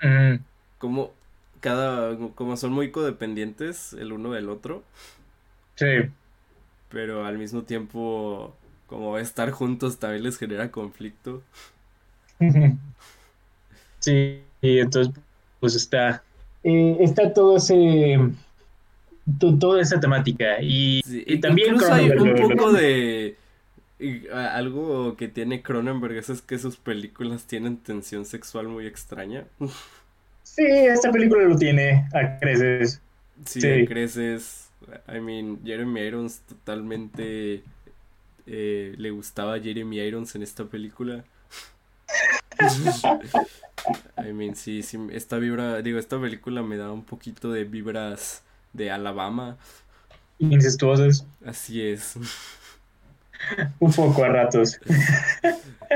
[0.04, 0.44] Mm,
[0.78, 1.14] como
[1.60, 4.84] cada, como son muy codependientes el uno del otro,
[5.76, 5.86] sí.
[6.90, 8.54] pero al mismo tiempo
[8.88, 11.44] como estar juntos también les genera conflicto.
[14.00, 15.14] Sí, y entonces
[15.60, 16.24] pues está,
[16.64, 18.18] eh, está todo ese,
[19.40, 23.36] to- toda esa temática y, Sí, y también incluso hay un poco de
[24.00, 29.46] y, algo que tiene Cronenberg es que sus películas tienen tensión sexual muy extraña.
[30.56, 33.02] Sí, esta película lo tiene a creces.
[33.46, 33.86] Sí.
[33.88, 34.70] creces,
[35.08, 37.64] I mean, Jeremy Irons totalmente
[38.46, 41.24] eh, le gustaba a Jeremy Irons en esta película.
[44.18, 48.44] I mean, sí, sí, esta vibra, digo, esta película me da un poquito de vibras
[48.74, 49.58] de Alabama,
[50.40, 52.16] Incestuosas, así es.
[53.80, 54.80] un poco a ratos.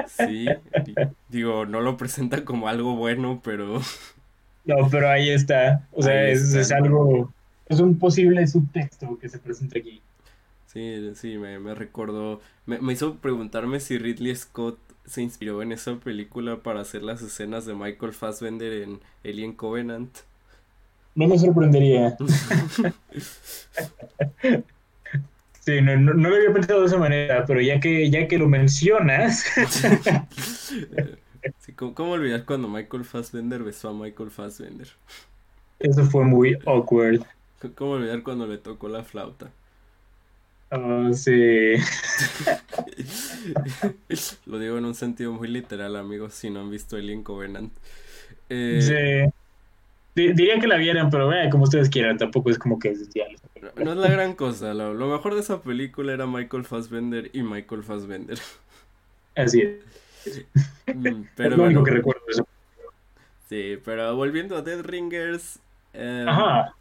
[0.05, 3.81] Sí, di- digo, no lo presenta como algo bueno, pero
[4.65, 5.88] No, pero ahí está.
[5.91, 7.34] O sea, es, es algo,
[7.67, 10.02] es un posible subtexto que se presenta aquí.
[10.67, 15.71] sí, sí, me, me recordó, me, me hizo preguntarme si Ridley Scott se inspiró en
[15.71, 20.17] esa película para hacer las escenas de Michael Fassbender en Alien Covenant.
[21.15, 22.15] No me sorprendería.
[25.65, 28.38] Sí, no, no, no lo había pensado de esa manera, pero ya que, ya que
[28.38, 29.45] lo mencionas,
[31.60, 34.88] Sí, ¿cómo, cómo olvidar cuando Michael Fassbender besó a Michael Fassbender?
[35.79, 37.21] eso fue muy awkward.
[37.75, 39.49] ¿Cómo olvidar cuando le tocó la flauta?
[40.71, 41.32] Oh, sí.
[44.45, 47.71] Lo digo en un sentido muy literal, amigos, si no han visto Alien Covenant.
[48.49, 49.32] Eh, Sí.
[50.15, 53.10] Di- Diría que la vieran, pero eh, como ustedes quieran, tampoco es como que es
[53.62, 57.29] No, no es la gran cosa, lo, lo mejor de esa película era Michael Fassbender
[57.34, 58.38] y Michael Fassbender.
[59.36, 60.02] Así es.
[60.91, 62.47] Mm, Es Pero lo único bueno, que recuerdo eso.
[63.47, 65.59] sí, pero volviendo a Dead Ringers,
[65.93, 66.73] eh, Ajá.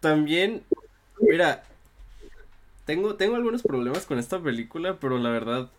[0.00, 0.62] también,
[1.20, 1.64] mira,
[2.84, 5.70] tengo, tengo algunos problemas con esta película, pero la verdad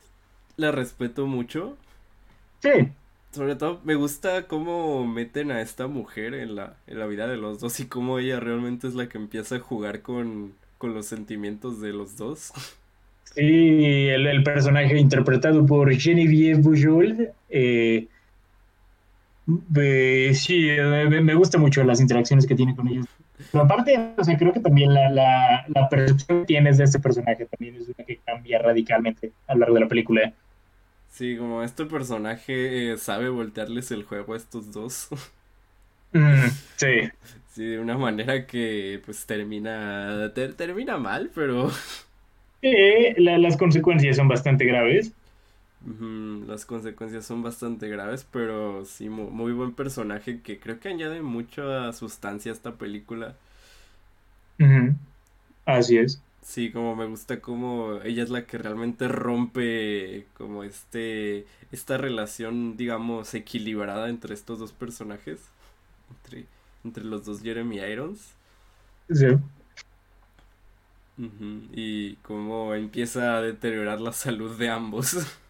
[0.58, 1.78] la respeto mucho.
[2.62, 2.96] Sí.
[3.32, 7.38] Sobre todo me gusta cómo meten a esta mujer en la, en la vida de
[7.38, 11.06] los dos y cómo ella realmente es la que empieza a jugar con, con los
[11.08, 12.52] sentimientos de los dos.
[13.34, 13.42] Sí,
[14.10, 17.34] el, el personaje interpretado por Genevieve Bujold.
[17.50, 18.08] eh,
[19.76, 23.06] eh, sí, me, me gusta mucho las interacciones que tiene con ellos.
[23.52, 27.00] Pero aparte, o sea, creo que también la, la, la percepción que tienes de este
[27.00, 30.34] personaje también es una que cambia radicalmente a lo largo de la película.
[31.08, 35.08] Sí, como este personaje eh, sabe voltearles el juego a estos dos.
[36.14, 37.12] Mm, sí,
[37.48, 41.70] Sí, de una manera que pues termina, ter- termina mal, pero
[43.18, 45.14] La- las consecuencias son bastante graves.
[46.48, 51.22] las consecuencias son bastante graves, pero sí, mu- muy buen personaje que creo que añade
[51.22, 53.36] mucha sustancia a esta película.
[55.66, 56.22] Así es.
[56.42, 62.78] Sí, como me gusta como ella es la que realmente rompe como este esta relación,
[62.78, 65.40] digamos, equilibrada entre estos dos personajes,
[66.12, 66.46] entre,
[66.86, 68.36] entre los dos Jeremy Irons.
[69.10, 69.26] Sí.
[71.18, 75.18] Y cómo empieza a deteriorar la salud de ambos.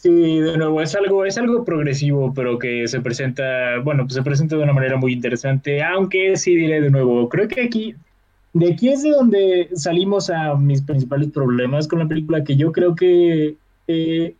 [0.00, 4.22] Sí, de nuevo, es algo, es algo progresivo, pero que se presenta, bueno, pues se
[4.22, 7.96] presenta de una manera muy interesante, aunque sí diré de nuevo, creo que aquí,
[8.52, 12.70] de aquí es de donde salimos a mis principales problemas con la película, que yo
[12.70, 13.56] creo que,
[13.88, 14.34] eh,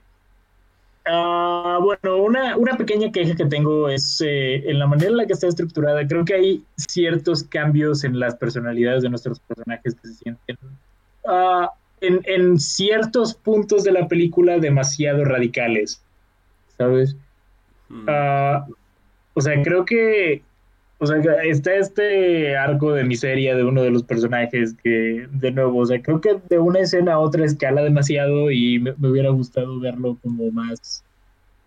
[1.09, 5.27] ah, bueno, una, una pequeña queja que tengo es eh, en la manera en la
[5.27, 10.09] que está estructurada, creo que hay ciertos cambios en las personalidades de nuestros personajes que
[10.09, 10.59] se sienten...
[11.27, 16.01] ah, en, en ciertos puntos de la película demasiado radicales,
[16.77, 17.17] ¿sabes?
[17.89, 18.67] Mm, Ah,
[19.35, 20.43] o sea, creo que,
[20.99, 25.79] o sea, está este arco de miseria de uno de los personajes que, de nuevo,
[25.79, 29.31] o sea, creo que de una escena a otra escala demasiado y me, me hubiera
[29.31, 31.05] gustado verlo como más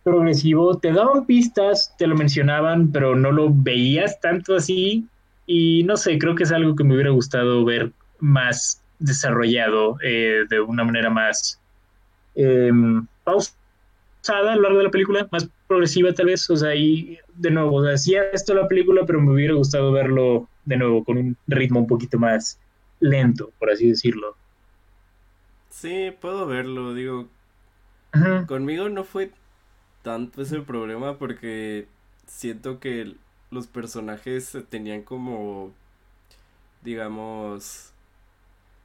[0.04, 0.78] progresivo.
[0.78, 5.06] Te daban pistas, te lo mencionaban, pero no lo veías tanto así
[5.46, 10.46] y no sé, creo que es algo que me hubiera gustado ver más desarrollado eh,
[10.50, 11.60] de una manera más
[12.36, 12.72] eh,
[13.24, 17.50] pausada a lo largo de la película, más progresiva tal vez, o sea, y de
[17.50, 21.18] nuevo, o sea, hacía esto la película, pero me hubiera gustado verlo de nuevo con
[21.18, 22.60] un ritmo un poquito más
[23.00, 24.36] lento, por así decirlo.
[25.70, 27.30] Sí, puedo verlo, digo,
[28.48, 29.32] conmigo no fue
[30.02, 31.88] tanto ese problema porque
[32.28, 33.14] siento que
[33.50, 35.72] los personajes tenían como,
[36.84, 37.94] digamos,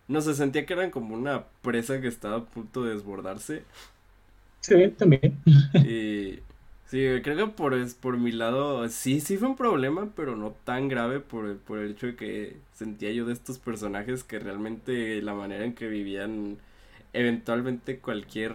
[0.06, 3.64] no sé, sentía que eran como una presa que estaba a punto de desbordarse.
[4.60, 5.36] Sí, también.
[5.74, 6.45] Y
[6.86, 10.52] sí, creo que por, es- por mi lado, sí, sí fue un problema, pero no
[10.64, 14.38] tan grave por, el- por el hecho de que sentía yo de estos personajes que
[14.38, 16.58] realmente la manera en que vivían,
[17.12, 18.54] eventualmente cualquier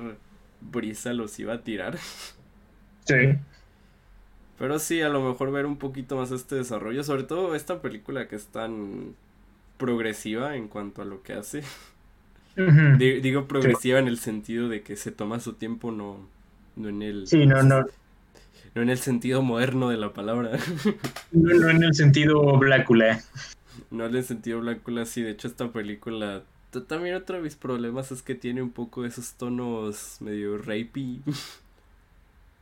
[0.61, 1.97] brisa los iba a tirar.
[3.07, 3.15] Sí.
[4.57, 8.27] Pero sí, a lo mejor ver un poquito más este desarrollo, sobre todo esta película
[8.27, 9.15] que es tan
[9.77, 11.63] progresiva en cuanto a lo que hace.
[12.97, 16.27] Digo progresiva en el sentido de que se toma su tiempo, no,
[16.75, 17.85] no en el, Sí, no, no,
[18.75, 20.51] no en el sentido moderno de la palabra.
[21.31, 23.21] no, no en el sentido Blácula.
[23.89, 26.43] No en el sentido Blácula, sí, de hecho esta película,
[26.87, 31.21] también otro de mis problemas es que tiene un poco esos tonos medio rapey.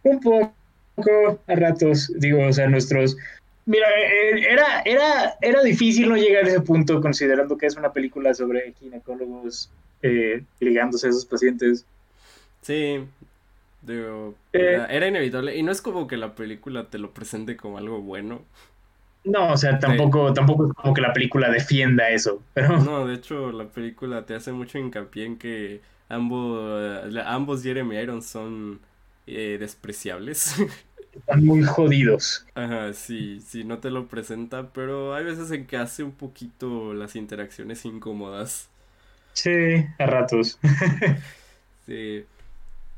[0.01, 0.53] Un poco
[1.45, 3.17] a ratos, digo, o sea, nuestros...
[3.65, 7.91] Mira, eh, era, era, era difícil no llegar a ese punto considerando que es una
[7.91, 9.69] película sobre ginecólogos
[10.01, 11.85] eh, ligándose a esos pacientes.
[12.61, 13.01] Sí,
[13.81, 14.85] digo, Eh.
[14.89, 15.55] era, inevitable.
[15.57, 18.41] Y no es como que la película te lo presente como algo bueno.
[19.23, 23.15] No, o sea, tampoco, tampoco es como que la película defienda eso, pero No, de
[23.15, 28.79] hecho, la película te hace mucho hincapié en que ambos, ambos Jeremy Irons son
[29.27, 30.55] eh, despreciables.
[31.13, 32.45] están muy jodidos.
[32.55, 36.93] Ajá, sí, sí, no te lo presenta, pero hay veces en que hace un poquito
[36.93, 38.69] las interacciones incómodas.
[39.33, 40.59] Sí, a ratos.
[41.85, 42.25] Sí,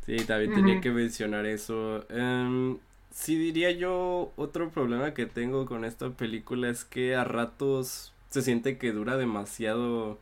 [0.06, 2.06] sí, también tenía que mencionar eso.
[2.10, 2.80] Em,
[3.10, 8.41] sí, diría yo, otro problema que tengo con esta película es que a ratos se
[8.41, 10.20] siente que dura demasiado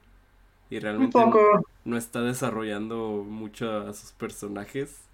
[0.70, 1.40] y Un realmente poco.
[1.86, 5.10] no está desarrollando mucho a sus personajes.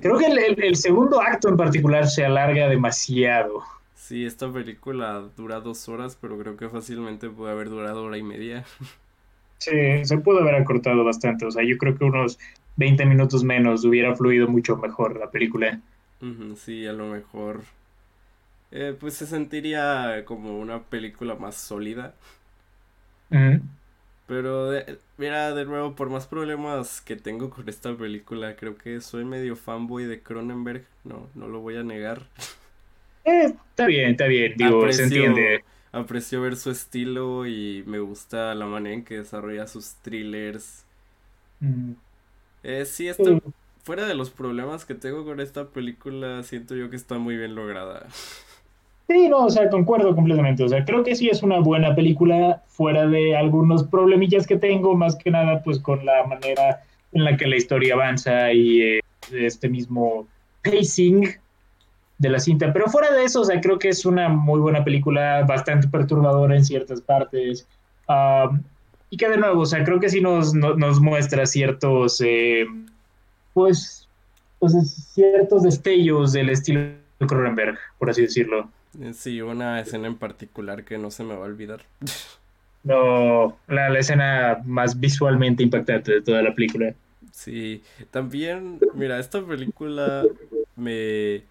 [0.00, 3.62] Creo que el, el- el segundo acto en particular se alarga demasiado.
[3.94, 8.22] Sí, esta película dura dos horas, pero creo que fácilmente puede haber durado hora y
[8.22, 8.64] media.
[9.58, 11.46] Sí, se pudo haber acortado bastante.
[11.46, 12.38] O sea, yo creo que unos
[12.76, 15.80] 20 minutos menos hubiera fluido mucho mejor la película.
[16.56, 17.64] Sí, a lo mejor.
[18.70, 22.14] eh, pues se sentiría como una película más sólida.
[24.26, 29.00] Pero, de- mira, de nuevo, por más problemas que tengo con esta película, creo que
[29.00, 30.84] soy medio fanboy de Cronenberg.
[31.04, 32.26] No, no lo voy a negar.
[33.24, 34.54] Eh, está bien, está bien.
[34.56, 35.64] Digo, se Aprecio, entiende.
[35.92, 40.84] aprecio ver su estilo y me gusta la manera en que desarrolla sus thrillers.
[42.62, 43.40] Eh, sí, esto, Sí.
[43.82, 47.54] fuera de los problemas que tengo con esta película, siento yo que está muy bien
[47.54, 48.06] lograda.
[49.08, 50.64] Sí, no, o sea, concuerdo completamente.
[50.64, 54.96] O sea, creo que sí es una buena película, fuera de algunos problemillas que tengo,
[54.96, 56.82] más que nada, pues con la manera
[57.12, 59.00] en la que la historia avanza y eh,
[59.32, 60.26] este mismo
[60.64, 61.28] pacing
[62.18, 62.72] de la cinta.
[62.72, 66.56] Pero fuera de eso, o sea, creo que es una muy buena película, bastante perturbadora
[66.56, 67.68] en ciertas partes.
[68.08, 68.62] Um,
[69.10, 72.66] y que de nuevo, o sea, creo que sí nos, no- nos muestra ciertos, eh,
[73.54, 74.08] pues,
[74.58, 74.74] pues,
[75.14, 76.80] ciertos destellos del estilo
[77.20, 78.68] de Cronenberg, por así decirlo.
[79.00, 81.82] Eh, Sí, una escena en particular que no se me va a olvidar.
[82.84, 86.94] No, la, la escena más visualmente impactante de toda la película.
[87.32, 87.82] Sí,
[88.12, 90.24] también, mira, esta película
[90.76, 91.42] me,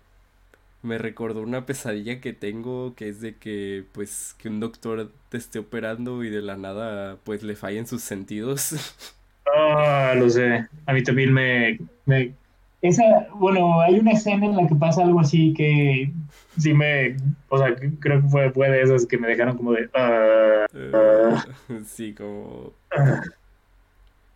[0.86, 5.38] me recordó una pesadilla que tengo, que es de que, pues, que un doctor te
[5.38, 8.76] esté operando y de la nada, pues, le fallen sus sentidos.
[9.58, 10.68] Ah, lo sé.
[10.86, 12.36] A mí también me, me,
[12.82, 13.04] esa,
[13.36, 16.12] bueno, hay una escena en la que pasa algo así que
[16.58, 17.18] sí me,
[17.50, 21.46] o sea, creo que fue, fue de esas que me dejaron como de, ah, ah,
[21.70, 23.22] Eh, sí, como, ah.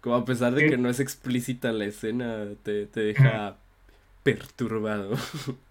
[0.02, 0.70] como a pesar de ¿Qué?
[0.70, 3.58] que no es explícita la escena, te, te deja
[4.24, 5.16] perturbado.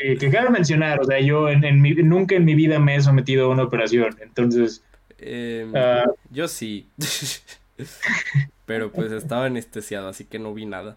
[0.00, 2.94] Eh, que cabe mencionar, o sea, yo en, en mi- nunca en mi vida me
[2.96, 4.82] he sometido a una operación, entonces,
[5.18, 6.88] Em, ah, yo sí.
[8.66, 10.96] Pero pues estaba anestesiado, así que no vi nada.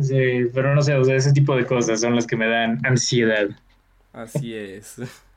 [0.00, 2.80] sí, pero no sé, o sea, ese tipo de cosas son las que me dan
[2.84, 3.48] ansiedad.
[4.12, 4.96] Así es.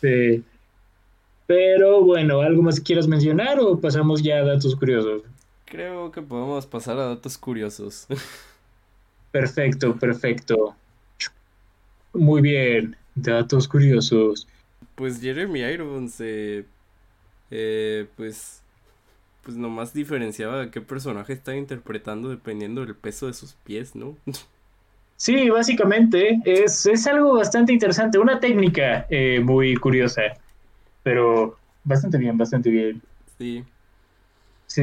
[0.00, 0.44] Sí.
[1.46, 5.22] Pero bueno, ¿algo más quieras mencionar o pasamos ya a datos curiosos?
[5.66, 8.06] Creo que podemos pasar a datos curiosos.
[9.30, 10.76] Perfecto, perfecto.
[12.12, 14.46] Muy bien, datos curiosos.
[14.94, 16.66] Pues Jeremy Irons, eh,
[17.50, 18.64] eh, pues,
[19.42, 24.18] pues nomás diferenciaba qué personaje estaba interpretando dependiendo del peso de sus pies, ¿no?
[25.16, 30.22] Sí, básicamente es, es algo bastante interesante, una técnica eh, muy curiosa,
[31.02, 33.02] pero bastante bien, bastante bien.
[33.38, 33.64] Sí.
[34.66, 34.82] Sí,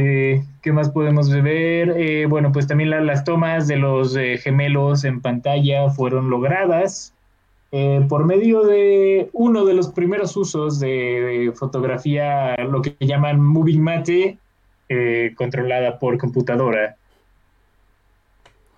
[0.61, 1.91] ¿qué más podemos ver?
[1.97, 7.14] Eh, bueno, pues también la- las tomas de los eh, gemelos en pantalla fueron logradas
[7.72, 13.41] eh, por medio de uno de los primeros usos de, de fotografía, lo que llaman
[13.41, 14.38] moving mate,
[14.89, 16.95] eh, controlada por computadora.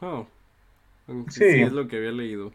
[0.02, 0.26] Oh.
[1.30, 1.40] Sí.
[1.40, 2.52] sí es lo que había leído.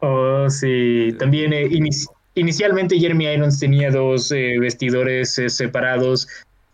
[0.00, 6.26] Oh, sí, también eh, inici- inicialmente Jeremy Irons tenía dos vestidores separados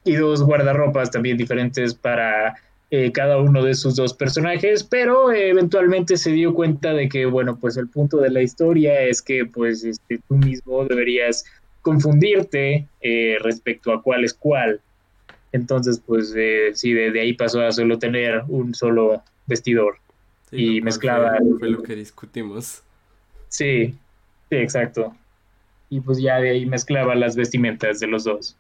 [0.04, 2.54] y dos guardarropas también diferentes para
[2.90, 7.26] eh, cada uno de sus dos personajes, pero eh, eventualmente se dio cuenta de que,
[7.26, 11.44] bueno, pues el punto de la historia es que pues este, tú mismo deberías
[11.82, 14.80] confundirte eh, respecto a cuál es cuál.
[15.52, 16.34] Entonces, pues
[16.74, 19.96] sí, de, de ahí pasó a solo tener un solo vestidor.
[20.50, 22.82] Sí, Y mezclaba- Fue, fue lo que discutimos.
[23.48, 23.94] Sí,
[24.50, 25.14] sí, exacto.
[25.90, 28.56] Y pues ya de ahí mezclaba las vestimentas de los dos.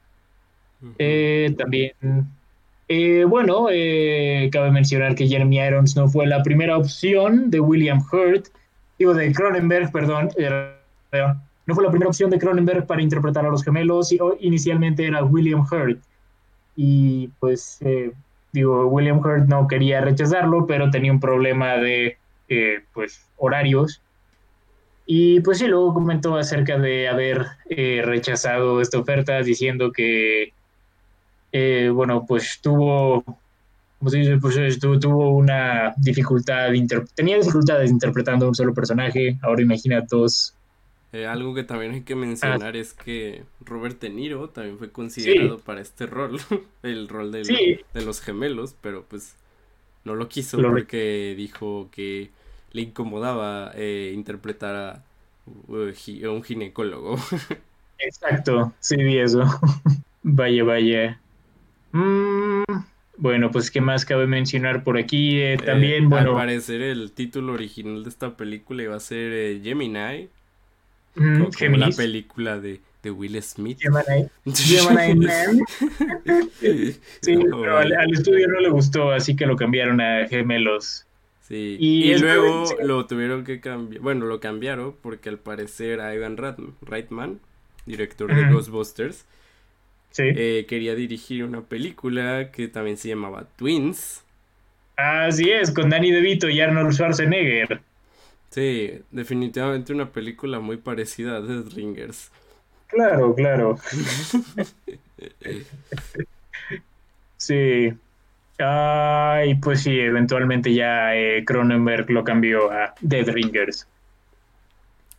[1.56, 1.92] También,
[2.88, 8.00] eh, bueno, eh, cabe mencionar que Jeremy Irons no fue la primera opción de William
[8.10, 8.46] Hurt,
[8.98, 10.74] digo, de Cronenberg, perdón, era-
[11.66, 15.60] no fue la primera opción de Cronenberg para interpretar a los gemelos, inicialmente era William
[15.70, 16.00] Hurt.
[16.76, 18.12] Y pues, eh,
[18.52, 22.16] digo, William Hurt no quería rechazarlo, pero tenía un problema de,
[22.48, 24.00] eh, pues, horarios.
[25.06, 30.52] Y pues sí, luego comentó acerca de haber eh, rechazado esta oferta diciendo que, eh,
[31.98, 33.24] bueno, pues tuvo,
[33.98, 34.36] ¿cómo se dice?
[34.38, 40.00] Pues eh, tuvo, tuvo una dificultad, inter- tenía dificultades interpretando un solo personaje, ahora imagina
[40.08, 40.54] dos.
[41.12, 42.78] Eh, algo que también hay que mencionar Ah.
[42.78, 46.38] es que Robert De Niro también fue considerado para este rol,
[46.84, 47.78] el rol del- Sí.
[47.94, 49.34] de los gemelos, pero pues
[50.04, 52.30] no lo quiso Lo porque dijo que
[52.72, 55.02] le incomodaba eh, interpretar a,
[55.66, 57.16] uh, a un ginecólogo.
[57.98, 59.42] Exacto, sí vi eso.
[60.22, 61.20] vaya, vaya.
[61.92, 62.62] Mm,
[63.16, 65.40] bueno, pues qué más cabe mencionar por aquí.
[65.40, 69.32] Eh, también, Eh, bueno, Al parecer el título original de esta película iba a ser
[69.32, 70.28] eh, Gemini,
[71.16, 73.78] mm, como la película de, de Will Smith.
[73.80, 75.60] Gemini, Gemini Man.
[77.22, 81.04] Sí, Oh, pero al, al estudio no le gustó, así que lo cambiaron a gemelos.
[81.40, 82.74] Sí, Y luego sí.
[82.84, 86.36] lo tuvieron que cambiar, bueno, lo cambiaron porque al parecer a Ivan
[86.82, 87.40] Reitman,
[87.86, 88.52] director de.
[88.52, 89.24] Ghostbusters,
[90.18, 90.24] Sí.
[90.34, 94.24] eh, quería dirigir una película que también se llamaba Twins.
[94.96, 97.80] Así es, con Danny DeVito y Arnold Schwarzenegger.
[98.50, 102.32] Sí, definitivamente una película muy parecida a Death Ringers.
[102.88, 103.78] Claro, claro.
[107.36, 107.92] Sí.
[108.58, 113.86] Ay, pues sí, eventualmente ya eh, Cronenberg lo cambió a Dead Ringers.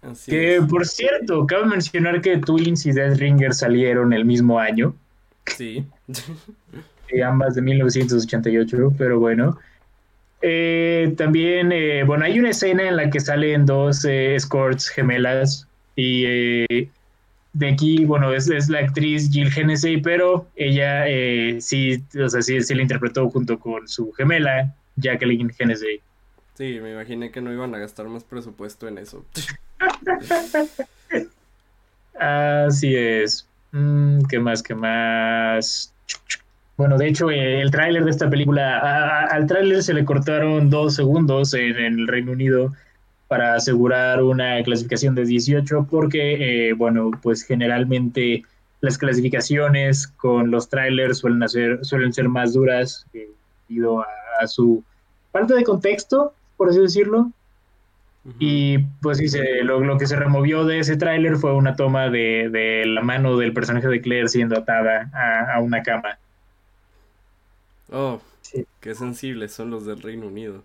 [0.02, 0.64] Así Que es.
[0.66, 4.96] por cierto, cabe mencionar que Twins y Dead Ringers salieron el mismo año,
[5.46, 5.86] Sí.
[7.10, 9.58] eh, ambas de 1988, pero bueno.
[10.42, 15.68] Eh, también, eh, bueno, hay una escena en la que salen dos eh, escorts gemelas
[15.96, 16.90] y eh,
[17.52, 22.42] de aquí, bueno, es, es la actriz Jill Hennessy, pero ella eh, sí, o sea,
[22.42, 26.00] sí, sí la interpretó junto con su gemela, Jacqueline Hennessy.
[26.54, 29.26] Sí, me imaginé que no iban a gastar más presupuesto en eso.
[32.20, 33.48] Así es.
[33.72, 34.62] Mm, ¿qué más?
[34.64, 35.94] ¿Qué más?
[36.78, 40.96] Bueno, de hecho, eh, el tráiler de esta película, al tráiler se le cortaron dos
[40.96, 42.74] segundos en, el Reino Unido
[43.28, 48.44] para asegurar una clasificación de 18, porque, eh, bueno, pues generalmente
[48.82, 53.30] las clasificaciones con los trailers suelen, hacer, suelen ser más duras eh,
[53.68, 54.08] debido a,
[54.42, 54.84] a su
[55.32, 57.32] falta de contexto, por así decirlo.
[58.38, 62.10] Y pues sí, se- lo, lo que se removió de ese tráiler fue una toma
[62.10, 66.18] de, de la mano del personaje de Claire siendo atada a, a una cama.
[67.92, 68.66] Oh, Sí.
[68.80, 70.64] qué sensibles son los del Reino Unido.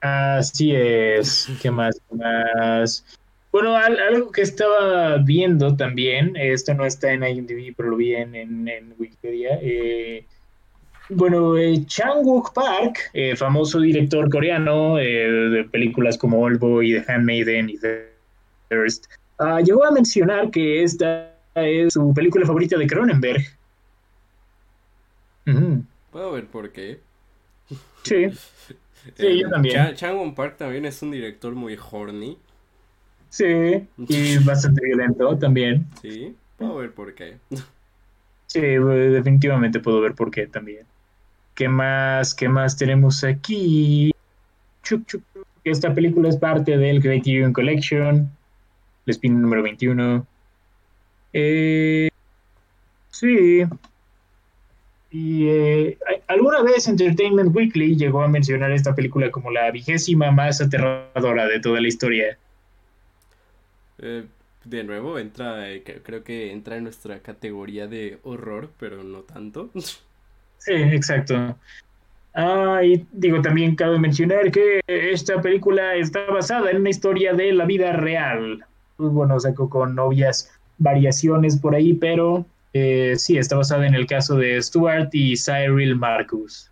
[0.00, 1.48] Así es.
[1.60, 2.00] ¿Qué más?
[2.08, 3.04] ¿Qué más?
[3.50, 8.14] Bueno, al- algo que estaba viendo también, esto no está en IMDb, pero lo vi
[8.14, 9.58] en, en- en Wikipedia.
[9.62, 10.24] eh,
[11.10, 17.70] bueno, eh, Chang-wook Park, eh, famoso director coreano eh, de películas como Oldboy, The Handmaiden
[17.70, 18.08] y The
[18.68, 19.06] Thirst,
[19.38, 23.42] ah, llegó a mencionar que esta es su película favorita de Cronenberg.
[26.12, 27.00] Puedo ver por qué.
[28.02, 28.26] Sí,
[29.16, 29.74] Sí, yo también.
[29.74, 32.36] Cha- Chang-won Park también es un director muy horny.
[33.30, 35.86] sí, y bastante violento también.
[36.02, 37.36] Sí, puedo ver por qué.
[38.50, 40.86] Sí, eh, definitivamente puedo ver por qué también.
[41.58, 42.34] ¿Qué más?
[42.34, 44.14] ¿Qué más tenemos aquí?
[45.64, 48.30] Esta película es parte del Criterion Collection,
[49.04, 50.24] el spin número 21.
[51.32, 52.10] Eh,
[53.10, 53.64] sí.
[55.10, 55.98] Y eh,
[56.28, 61.58] alguna vez Entertainment Weekly llegó a mencionar esta película como la vigésima más aterradora de
[61.58, 62.38] toda la historia.
[63.98, 64.26] Eh,
[64.64, 65.64] de nuevo, entra,
[66.04, 69.70] creo que entra en nuestra categoría de horror, pero no tanto.
[70.58, 71.56] Sí, exacto.
[72.34, 77.52] Ah, y digo, también cabe mencionar que esta película está basada en una historia de
[77.52, 78.64] la vida real.
[78.96, 83.86] Pues, Bueno, o sea, co- con obvias variaciones por ahí, pero eh, sí, está basada
[83.86, 86.70] en el caso de Stuart y Cyril Marcus.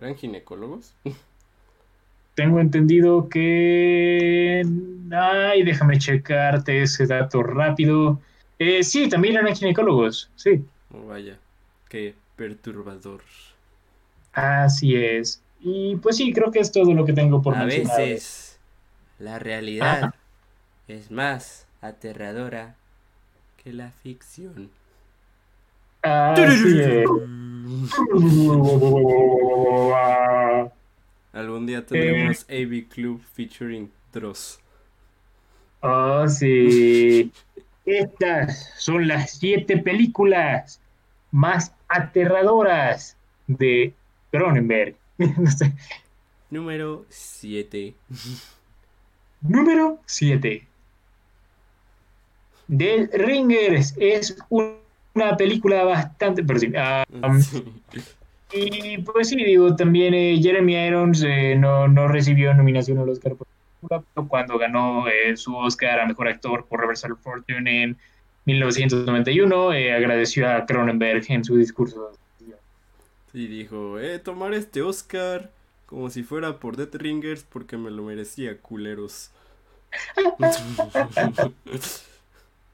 [0.00, 0.92] ¿Eran ginecólogos?
[2.34, 4.62] Tengo entendido que...
[5.10, 8.20] Ay, déjame checarte ese dato rápido.
[8.58, 10.64] Eh, sí, también eran ginecólogos, sí.
[10.94, 11.36] Oh, vaya,
[11.88, 13.20] qué perturbador.
[14.32, 15.42] Así es.
[15.60, 17.98] Y pues sí, creo que es todo lo que tengo por A mencionar.
[17.98, 18.58] veces
[19.18, 20.14] la realidad
[20.86, 22.76] es más aterradora
[23.62, 24.70] que la ficción.
[26.02, 27.04] Así es.
[31.32, 34.60] Algún día tendremos AV Club featuring Dross.
[35.80, 37.32] Oh, sí.
[37.84, 40.80] Estas son las siete películas
[41.30, 43.16] más aterradoras
[43.46, 43.92] de
[44.30, 44.94] Cronenberg.
[45.18, 45.72] No sé.
[46.48, 47.92] Número 7.
[49.40, 50.64] Número 7.
[52.68, 56.44] The Ringers es una película bastante...
[56.44, 56.72] Pero sí,
[57.22, 57.42] um,
[58.52, 63.34] Y pues sí, digo, también eh, Jeremy Irons eh, no, no recibió nominación al Oscar
[63.34, 67.96] por película, pero cuando ganó eh, su Oscar a Mejor Actor por Reversal Fortune en
[68.48, 72.12] 1991, eh, agradeció a Cronenberg en su discurso.
[73.34, 75.50] Y dijo, eh, tomar este Oscar
[75.84, 79.30] como si fuera por Death Ringers porque me lo merecía, culeros.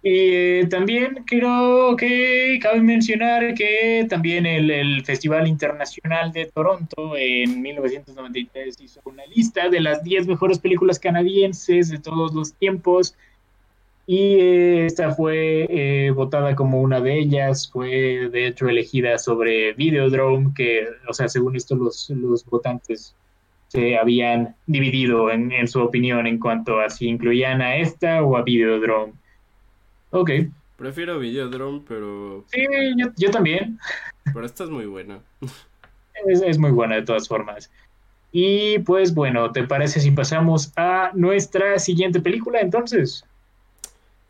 [0.06, 7.16] Y eh, también creo que cabe mencionar que también el, el Festival Internacional de Toronto
[7.16, 13.16] en 1993 hizo una lista de las 10 mejores películas canadienses de todos los tiempos
[14.06, 19.72] y eh, esta fue eh, votada como una de ellas, fue de hecho elegida sobre
[19.74, 23.14] Videodrome, que, o sea, según esto los, los votantes
[23.68, 28.36] se habían dividido en, en su opinión en cuanto a si incluían a esta o
[28.36, 29.12] a Videodrome.
[30.10, 30.30] Ok,
[30.76, 33.78] Prefiero Videodrome, pero, sí, yo, yo también.
[34.32, 35.20] pero esta es muy buena.
[36.28, 37.72] Es, es muy buena de todas formas.
[38.30, 43.24] Y pues bueno, ¿te parece si pasamos a nuestra siguiente película entonces?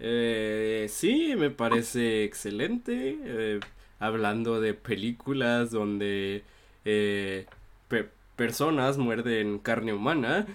[0.07, 3.18] Eh, sí, me parece excelente.
[3.24, 3.61] eh,
[3.98, 6.44] hablando de películas donde
[6.84, 7.46] eh,
[7.88, 10.46] pe- personas muerden carne humana.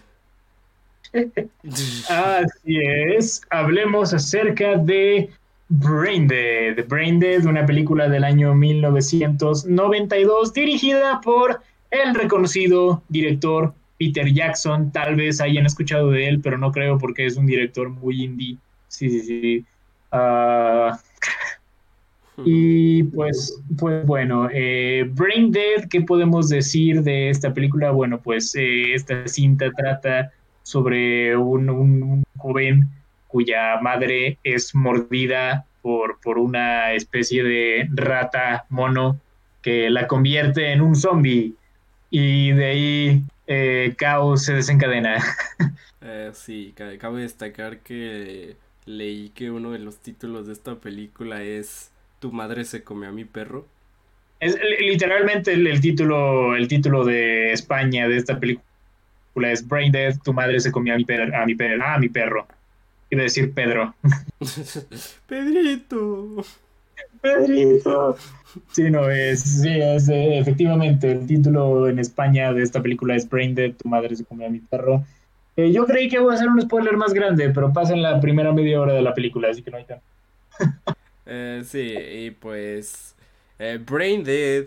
[2.09, 5.29] Así es, hablemos acerca de
[5.69, 6.85] Brain Dead.
[6.87, 14.91] Brain Dead, una película del año 1992 dirigida por el reconocido director Peter Jackson.
[14.91, 18.57] Tal vez hayan escuchado de él, pero no creo porque es un director muy indie.
[18.89, 19.67] Sí, sí, sí.
[20.11, 20.99] Ah,
[22.45, 27.91] y pues, pues bueno, eh, Brain Dead, ¿qué podemos decir de esta película?
[27.91, 30.31] Bueno, pues eh, esta cinta trata
[30.63, 32.89] sobre un, un- un joven
[33.27, 39.21] cuya madre es mordida por, por una especie de rata mono
[39.61, 41.55] que la convierte en un zombie
[42.09, 45.17] y de ahí eh, caos se desencadena.
[46.01, 48.55] Eh, sí, ca- cabe destacar que
[48.89, 53.11] leí que uno de los títulos de esta película es Tu madre se come a
[53.11, 53.65] mi perro.
[54.39, 58.65] Es li- literalmente el, el título, el título de, España de esta película
[59.51, 62.09] es Brain Dead, tu madre se comió a mi, per- a mi, per- a mi
[62.09, 62.47] perro.
[63.11, 63.95] Iba a decir Pedro.
[65.27, 66.43] Pedrito.
[67.21, 68.17] Pedrito.
[68.71, 73.29] Sí, no, es, sí, es eh, efectivamente el título en España de esta película es
[73.29, 75.03] Brain Dead, tu madre se comió a mi perro.
[75.59, 78.19] Eh, yo creí que iba a ser un spoiler más grande, pero pasa en la
[78.21, 80.05] primera media hora de la película, así que no hay tanto.
[81.31, 83.15] Eh, sí, y pues.
[83.59, 84.65] eh, Brain Dead.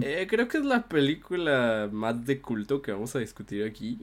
[0.00, 3.98] Eh, creo que es la película más de culto que vamos a discutir aquí.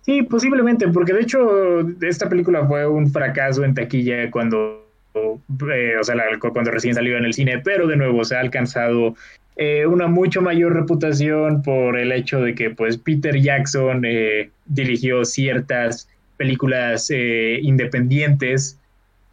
[0.00, 6.04] Sí, posiblemente, porque de hecho esta película fue un fracaso en taquilla cuando, eh, o
[6.04, 9.14] sea, la- cuando recién salió en el cine, pero de nuevo se ha alcanzado
[9.56, 15.24] eh, una mucho mayor reputación por el hecho de que pues Peter Jackson eh, dirigió
[15.24, 18.78] ciertas películas eh, independientes,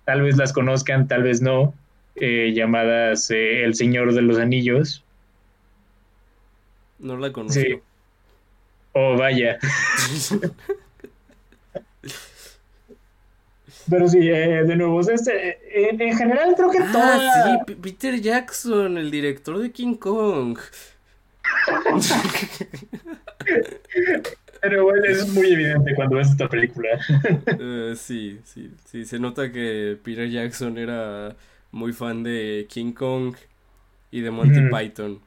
[0.06, 1.74] tal vez las conozcan, tal vez no,
[2.16, 5.04] llamadas El Señor de los Anillos.
[6.98, 7.60] No la conozco.
[7.62, 7.76] Sí.
[8.94, 9.60] Oh, vaya.
[13.90, 17.66] Pero sí, eh, de nuevo, este, en, en general creo que Ah, toda...
[17.68, 20.58] sí, Peter Jackson, el director de King Kong.
[24.62, 26.90] Pero bueno, es muy evidente cuando ves esta película.
[27.60, 31.36] Eh, sí, sí, sí, se nota que Peter Jackson era
[31.72, 33.36] muy fan de King Kong
[34.12, 34.62] y de Monty.
[34.64, 35.20] Python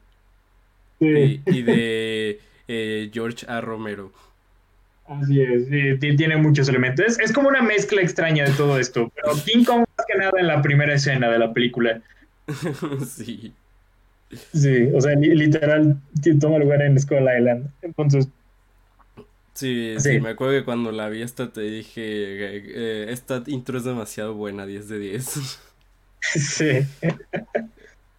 [0.99, 3.61] Sí, y, y de eh, George A.
[3.61, 4.11] Romero.
[5.09, 7.05] Así es, sí, tiene muchos elementos.
[7.05, 10.31] Es, es como una mezcla extraña de todo esto, pero King Kong más que nada
[10.39, 12.01] en la primera escena de la película.
[13.07, 13.53] Sí.
[14.53, 15.97] Sí, o sea, li- literal
[16.39, 17.67] toma lugar en Skull Island.
[17.81, 18.27] Entonces,
[19.53, 20.19] Sí, sí, Sí.
[20.21, 24.33] me acuerdo que cuando la vi esta te dije, eh, eh, esta intro es demasiado
[24.35, 25.59] buena, 10 de 10.
[26.21, 26.85] Sí.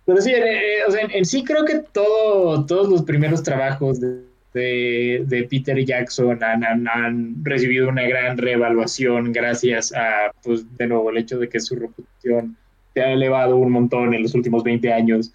[0.06, 4.00] Pero sí, eh, o sea, en, en sí creo que todo, todos los primeros trabajos
[4.00, 4.22] de,
[4.52, 11.18] de- Peter Jackson han, han- recibido una gran reevaluación gracias a, pues, de nuevo, el
[11.18, 12.56] hecho de que su reputación
[12.94, 15.32] se ha elevado un montón en los últimos 20 años.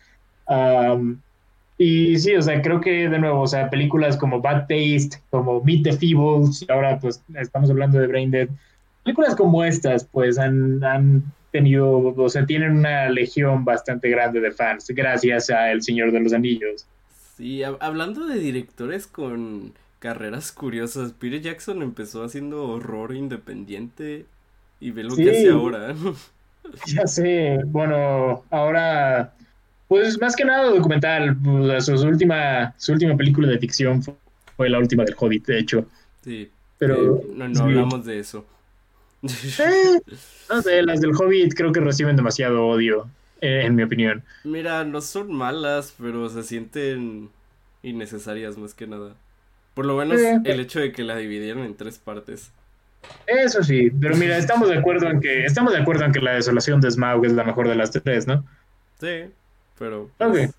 [0.47, 1.19] Am,
[1.77, 5.61] y sí, o sea, creo que de nuevo, o sea, películas como Bad Taste, como
[5.63, 8.47] Meet the Feebles, y ahora pues estamos hablando de Brain Dead,
[9.03, 14.51] películas como estas, pues han, han tenido, o sea, tienen una legión bastante grande de
[14.51, 16.85] fans, gracias a El Señor de los Anillos.
[17.35, 24.25] Sí, hab- hablando de directores con carreras curiosas, Peter Jackson empezó haciendo horror independiente
[24.79, 25.95] y ve lo que hace ahora.
[26.87, 29.33] Ya sé, bueno, ahora,
[29.87, 34.15] pues más que nada documental, pues, su, su última, su última película de ficción fue,
[34.57, 35.87] fue la última del Hobbit, de hecho,
[36.23, 36.95] Sí, pero...
[36.95, 37.63] eh, no, no sí.
[37.63, 38.45] hablamos de eso.
[39.57, 39.99] Eh,
[40.49, 43.09] no sé, las del Hobbit creo que reciben demasiado odio,
[43.45, 44.23] eh, en mi opinión.
[44.43, 47.29] Mira, no son malas, pero se sienten
[47.83, 49.13] innecesarias más que nada.
[49.73, 50.39] Por lo menos Eh.
[50.45, 52.51] el hecho de que la dividieron en tres partes.
[53.27, 56.33] Eso sí, pero mira, estamos de acuerdo en que estamos de acuerdo en que la
[56.33, 58.43] desolación de Smaug es la mejor de las tres, ¿no?
[58.99, 59.25] Sí,
[59.77, 60.31] pero Ok.
[60.31, 60.51] pues,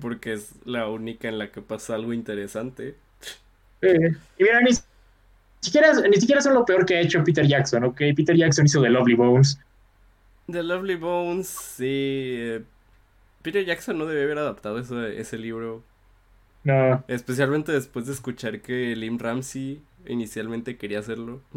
[0.00, 2.96] porque es la única en la que pasa algo interesante.
[3.82, 4.70] Eh, y mira, ni
[5.60, 7.98] siquiera, ni siquiera son lo peor que ha hecho Peter Jackson, ¿ok?
[8.16, 9.60] Peter Jackson hizo The Lovely Bones.
[10.50, 11.84] The Lovely Bones, sí.
[11.86, 12.62] eh,
[13.42, 15.82] Peter Jackson no debe haber adaptado ese, ese libro.
[16.62, 21.40] No, Especialmente después de escuchar que Lim Ramsey inicialmente quería hacerlo.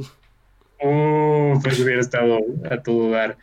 [0.82, 2.40] uh, pues hubiera estado
[2.70, 3.38] a todo dar.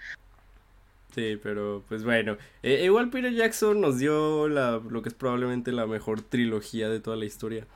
[1.15, 2.39] Sí, pero pues bueno.
[2.63, 7.01] Eh, igual Peter Jackson nos dio la, lo que es probablemente la mejor trilogía de
[7.01, 7.67] toda la historia.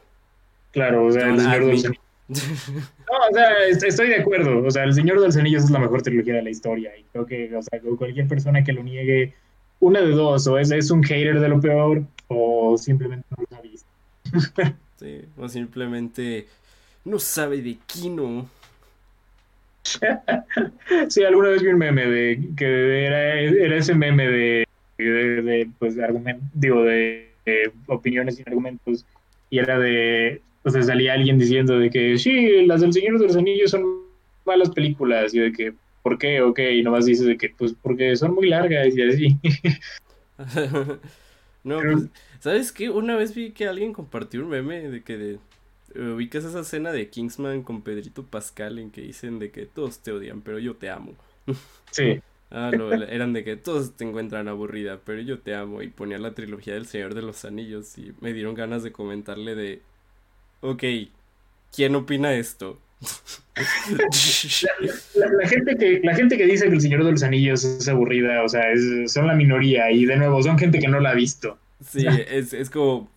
[0.72, 2.04] Claro, o sea, El Señor de los Anillos.
[2.28, 4.62] No, o sea, est- estoy de acuerdo.
[4.64, 6.96] O sea, El Señor de los Anillos es la mejor trilogía de la historia.
[6.96, 9.34] Y creo que, o sea, cualquier persona que lo niegue,
[9.80, 13.56] una de dos, o es, es un hater de lo peor, o simplemente no lo
[13.56, 13.88] ha visto.
[14.96, 16.46] Sí, o simplemente
[17.04, 18.48] no sabe de Kino.
[21.08, 24.66] Sí, alguna vez vi un meme de que era, era ese meme de,
[24.98, 29.04] de, de, pues, de argumen- digo, de, de opiniones y argumentos,
[29.50, 33.26] y era de, o sea, salía alguien diciendo de que sí, las del Señor de
[33.26, 33.84] los Anillos son
[34.44, 36.40] malas películas, y de que, ¿por qué?
[36.42, 39.38] Ok, y nomás dices de que, pues, porque son muy largas y así.
[41.64, 42.08] No, Pero- pues,
[42.40, 42.90] ¿sabes qué?
[42.90, 45.38] Una vez vi que alguien compartió un meme de que de,
[45.94, 50.00] eh, ubicas esa escena de Kingsman con Pedrito Pascal en que dicen de que todos
[50.00, 51.14] te odian, pero yo te amo.
[51.90, 55.82] Sí, Ah, no, eran de que todos te encuentran aburrida, pero yo te amo.
[55.82, 59.56] Y ponía la trilogía del Señor de los Anillos y me dieron ganas de comentarle
[59.56, 59.82] de,
[60.64, 60.82] ok,
[61.74, 62.80] ¿quién opina esto?
[65.14, 67.88] la, la gente que, la gente que dice que El Señor de los Anillos es
[67.88, 71.10] aburrida, o sea, es- son la minoría, y de nuevo, son gente que no la
[71.10, 71.58] ha visto.
[71.86, 73.10] Sí, es, es como,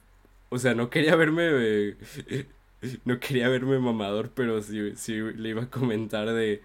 [0.50, 1.44] O sea, no quería verme.
[1.50, 2.46] eh,
[3.06, 6.62] no quería verme mamador, pero sí, sí le iba a comentar de.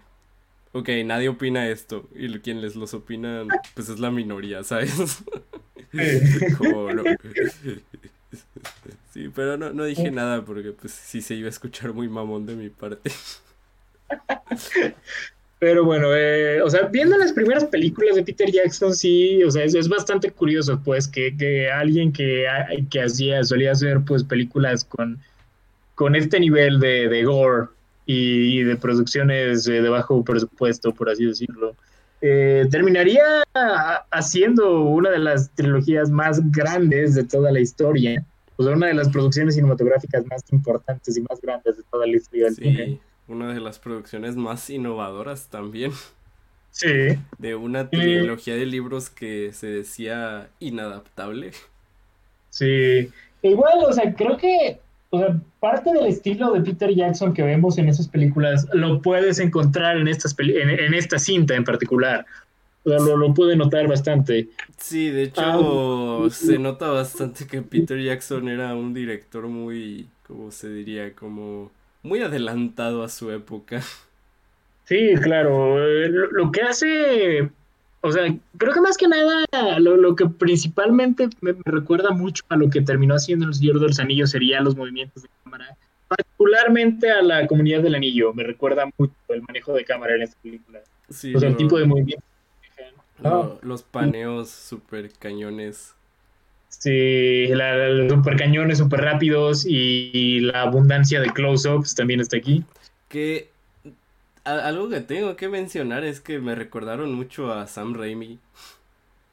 [0.73, 2.09] Ok, nadie opina esto.
[2.15, 3.43] Y quien les los opina,
[3.75, 5.23] pues es la minoría, ¿sabes?
[6.57, 7.03] Como no.
[9.11, 12.45] Sí, pero no, no dije nada porque pues sí se iba a escuchar muy mamón
[12.45, 13.11] de mi parte.
[15.59, 19.63] Pero bueno, eh, o sea, viendo las primeras películas de Peter Jackson, sí, o sea,
[19.63, 22.45] es, es bastante curioso, pues, que, que alguien que,
[22.89, 25.19] que hacía, solía hacer, pues, películas con,
[25.95, 27.67] con este nivel de, de gore
[28.05, 31.77] y, de producciones eh, de bajo presupuesto, por así decirlo,
[32.25, 33.43] eh, terminaría
[34.09, 38.93] haciendo una de las trilogías más grandes de toda la historia, o sea, una de
[38.93, 42.85] las producciones cinematográficas más importantes y más grandes de toda la historia del cine.
[42.85, 45.91] Sí, una de las producciones más innovadoras también.
[46.71, 47.19] Sí.
[47.39, 51.51] De una trilogía de libros que se decía inadaptable.
[52.51, 53.11] Sí,
[53.41, 54.79] igual, o sea, creo que
[55.13, 59.37] o sea, parte del estilo de Peter Jackson que vemos en esas películas lo puedes
[59.37, 62.25] encontrar en, estas peli- en, en esta cinta en particular.
[62.83, 64.49] O sea, lo, lo pude notar bastante.
[64.77, 65.41] Sí, de hecho,
[66.25, 71.13] Ah, se nota bastante que Peter Jackson era un director muy, ¿cómo se diría?
[71.13, 73.83] Como muy adelantado a su época.
[74.85, 75.77] Sí, claro.
[76.09, 77.49] lo que hace,
[78.03, 78.23] o sea,
[78.57, 79.45] creo que más que nada,
[79.79, 83.79] lo, lo que principalmente me, me recuerda mucho a lo que terminó haciendo El Señor
[83.79, 85.75] de los Anillos sería los movimientos de cámara,
[86.07, 88.33] particularmente a la comunidad del anillo.
[88.33, 90.79] Me recuerda mucho el manejo de cámara en esta película.
[91.09, 92.23] Sí, O sea, el tipo de movimiento.
[93.21, 95.95] lo- los paneos super cañones.
[96.69, 102.19] Sí, la, la- los super cañones super rápidos y, y la abundancia de close-ups también
[102.19, 102.63] está aquí.
[103.07, 103.49] Que
[104.43, 108.39] algo que tengo que mencionar es que me recordaron mucho a Sam Raimi.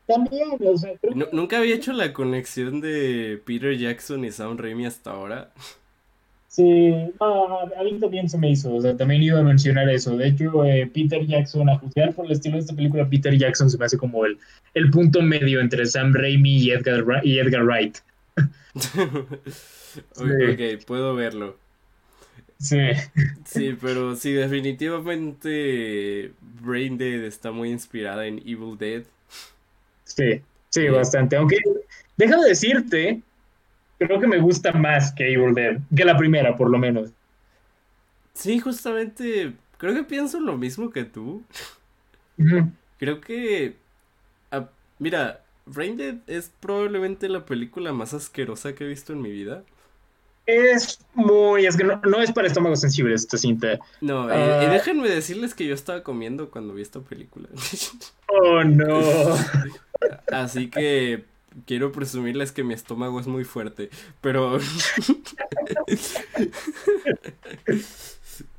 [0.07, 4.87] También, o sea, creo nunca había hecho la conexión de Peter Jackson y Sam Raimi
[4.87, 5.53] hasta ahora.
[6.49, 6.91] Sí,
[7.21, 10.17] no, a mí también se me hizo, o sea, también iba a mencionar eso.
[10.17, 13.71] De hecho, eh, Peter Jackson, a juzgar por el estilo de esta película, Peter Jackson
[13.71, 14.37] se me hace como el,
[14.75, 17.99] el punto medio entre Sam Raimi y Edgar, y Edgar Wright.
[20.17, 21.57] Ok, ok, puedo verlo.
[22.61, 22.77] Sí,
[23.45, 29.05] Sí, pero sí, definitivamente Brain Dead está muy inspirada en Evil Dead.
[30.05, 31.37] sí, sí, bastante.
[31.37, 31.57] Aunque,
[32.17, 33.23] déjame decirte,
[33.99, 37.13] creo que me gusta más que Evil Dead, que la primera, por lo menos.
[38.35, 41.45] Sí, justamente, creo que pienso lo mismo que tú.
[42.99, 43.77] Creo que,
[44.99, 49.65] mira, Brain Dead es probablemente la película más asquerosa que he visto en mi vida.
[50.53, 53.79] Es muy, es que no, no es para estómagos sensibles esta cinta.
[54.01, 54.71] No, y- y, Ah.
[54.73, 57.49] déjenme decirles que yo estaba comiendo cuando vi esta película.
[58.33, 59.01] Oh, no.
[60.31, 61.25] Así que
[61.67, 63.91] quiero presumirles que mi estómago es muy fuerte,
[64.21, 64.61] pero...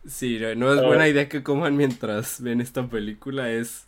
[0.07, 3.85] Sí, no- no es buena idea que coman mientras ven esta película, es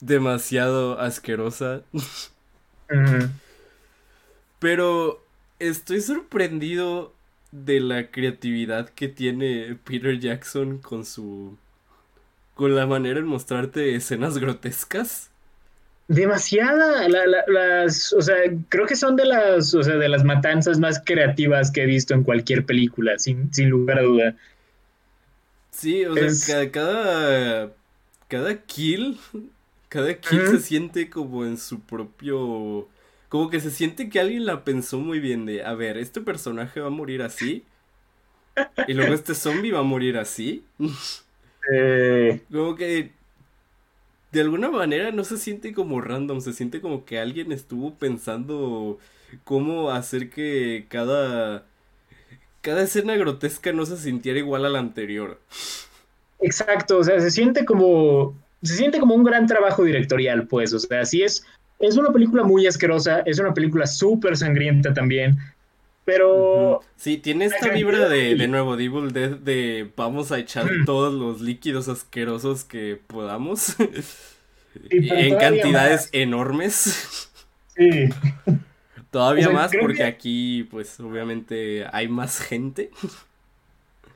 [0.00, 1.82] demasiado asquerosa.
[1.92, 3.28] Ujú.
[4.58, 5.21] Pero
[5.68, 7.12] estoy sorprendido
[7.50, 11.58] de la creatividad que tiene Peter Jackson con su...
[12.54, 15.30] con la manera en mostrarte escenas grotescas.
[16.08, 18.36] Demasiada, la- la- las, o sea,
[18.68, 22.12] creo que son de las, o sea, de las matanzas más creativas que he visto
[22.12, 24.36] en cualquier película, sin, sin lugar a duda.
[25.70, 27.72] Sí, o sea, Es- cada,
[28.28, 29.18] cada kill,
[29.88, 32.88] cada kill se siente como en su propio,
[33.32, 36.80] como que se siente que alguien la pensó muy bien de, a ver, este personaje
[36.80, 37.64] va a morir así,
[38.86, 40.66] y luego este zombie va a morir así,
[41.72, 43.12] Eh, como que
[44.32, 48.98] de alguna manera no se siente como random, se siente como que alguien estuvo pensando
[49.44, 51.64] cómo hacer que cada,
[52.62, 55.40] cada escena grotesca no se sintiera igual a la anterior.
[56.40, 60.80] exacto, o sea, se siente como, se siente como un gran trabajo directorial, pues, o
[60.80, 61.46] sea, sí es,
[61.82, 65.36] es una película muy asquerosa, es una película súper sangrienta también,
[66.06, 66.80] pero.
[66.96, 71.12] Sí, tiene esta vibra de, de nuevo, de Evil Dead, de vamos a echar todos
[71.12, 73.76] los líquidos asquerosos que podamos.
[74.90, 76.10] Sí, en cantidades más.
[76.14, 77.30] enormes.
[77.76, 78.08] sí,
[79.10, 82.90] Todavía O sea, más porque que- aquí, pues, obviamente hay más gente.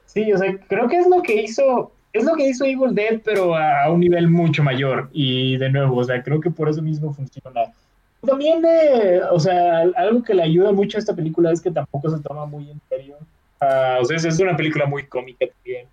[0.07, 3.21] sí, o sea, creo que es lo que hizo, es lo que hizo Evil Dead,
[3.25, 6.83] pero a, un nivel mucho mayor, y de nuevo, o sea, creo que por eso
[6.83, 7.73] mismo funciona.
[8.25, 12.11] También, eh, o sea, algo que le ayuda mucho a esta película es que tampoco
[12.11, 13.17] se toma muy en serio.
[13.61, 15.87] Ah, o sea, es- una película muy cómica también.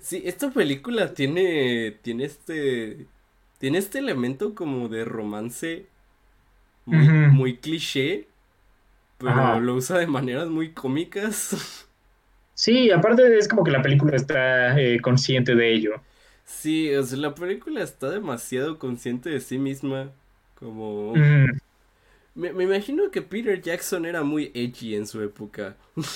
[0.00, 3.06] Sí, esta película tiene, tiene este,
[3.58, 5.86] tiene este elemento como de romance
[6.86, 7.32] muy, Ujú.
[7.32, 8.26] muy cliché,
[9.18, 9.60] pero Ajá.
[9.60, 11.86] lo usa de maneras muy cómicas.
[12.54, 16.02] Sí, aparte es como que la película está eh, consciente de ello.
[16.44, 20.12] Sí, o sea, la película está demasiado consciente de sí misma.
[20.54, 21.14] Como...
[21.16, 21.58] Mm,
[22.34, 25.76] Me, me imagino que Peter Jackson era muy edgy en su época.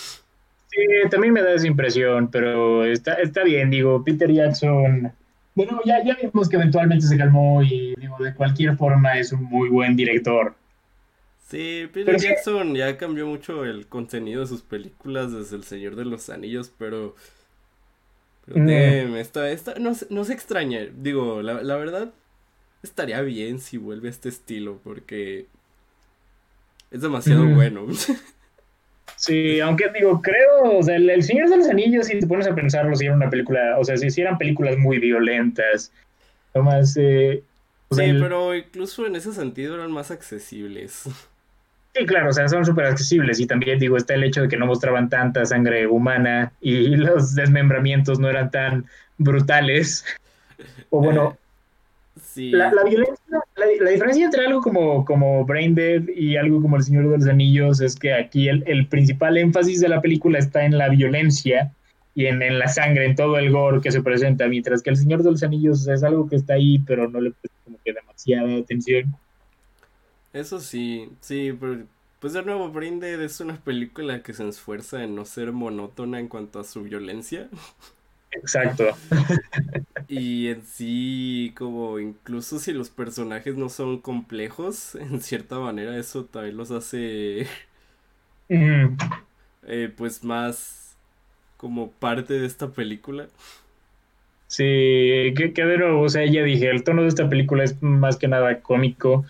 [0.71, 0.79] Sí,
[1.11, 5.13] también me da esa impresión, pero está, está bien, digo, Peter Jackson,
[5.55, 9.45] bueno, ya, ya vimos que eventualmente se calmó y digo, de cualquier forma es un
[9.45, 10.55] muy buen director.
[11.49, 15.65] Sí, Peter Pero sí- Jackson ya cambió mucho el contenido de sus películas desde El
[15.65, 17.15] Señor de los Anillos, pero...
[18.47, 22.13] Pero damn, esta, esta, no, se- no se extraña, digo, la, la verdad
[22.83, 25.47] estaría bien si vuelve a este estilo, porque
[26.91, 27.55] es demasiado Mm.
[27.55, 27.87] bueno.
[29.19, 32.47] Sí, aunque digo, creo, o sea, el, El Señor de los Anillos, si te pones
[32.47, 35.91] a pensarlo, si era una película, o sea, si, si eran películas muy violentas,
[36.55, 37.43] nomás, eh,
[37.89, 41.05] o sea, Sí, el- pero incluso en ese sentido eran más accesibles.
[41.97, 44.57] Sí, claro, o sea, son súper accesibles y también digo, está el hecho de que
[44.57, 48.87] no mostraban tanta sangre humana y los desmembramientos no eran tan
[49.19, 50.05] brutales.
[50.89, 51.37] O bueno,
[52.19, 56.63] Sí, la, la violencia, la, la diferencia entre algo como, como Brain Dead y algo
[56.63, 60.01] como El Señor de los Anillos es que aquí el, el principal énfasis de la
[60.01, 61.73] película está en la violencia
[62.15, 64.97] y en, en la sangre, en todo el gore que se presenta, mientras que El
[64.97, 67.93] Señor de los Anillos es algo que está ahí, pero no le presta como que
[67.93, 69.15] demasiada atención.
[70.37, 71.87] Eso sí, sí, pero
[72.21, 76.19] pues de nuevo, Brain Dead es una película que se esfuerza en no ser monótona
[76.21, 77.49] en cuanto a su violencia.
[78.33, 78.85] Exacto.
[80.09, 86.25] Y en sí, como incluso si los personajes no son complejos, en cierta manera eso
[86.27, 87.47] también los hace
[88.51, 88.97] Mm.
[89.67, 90.97] eh, pues más
[91.59, 93.29] como parte de esta película.
[94.49, 98.29] Sí, de nuevo, o sea, ya dije, el tono de esta película es más que
[98.29, 99.25] nada cómico.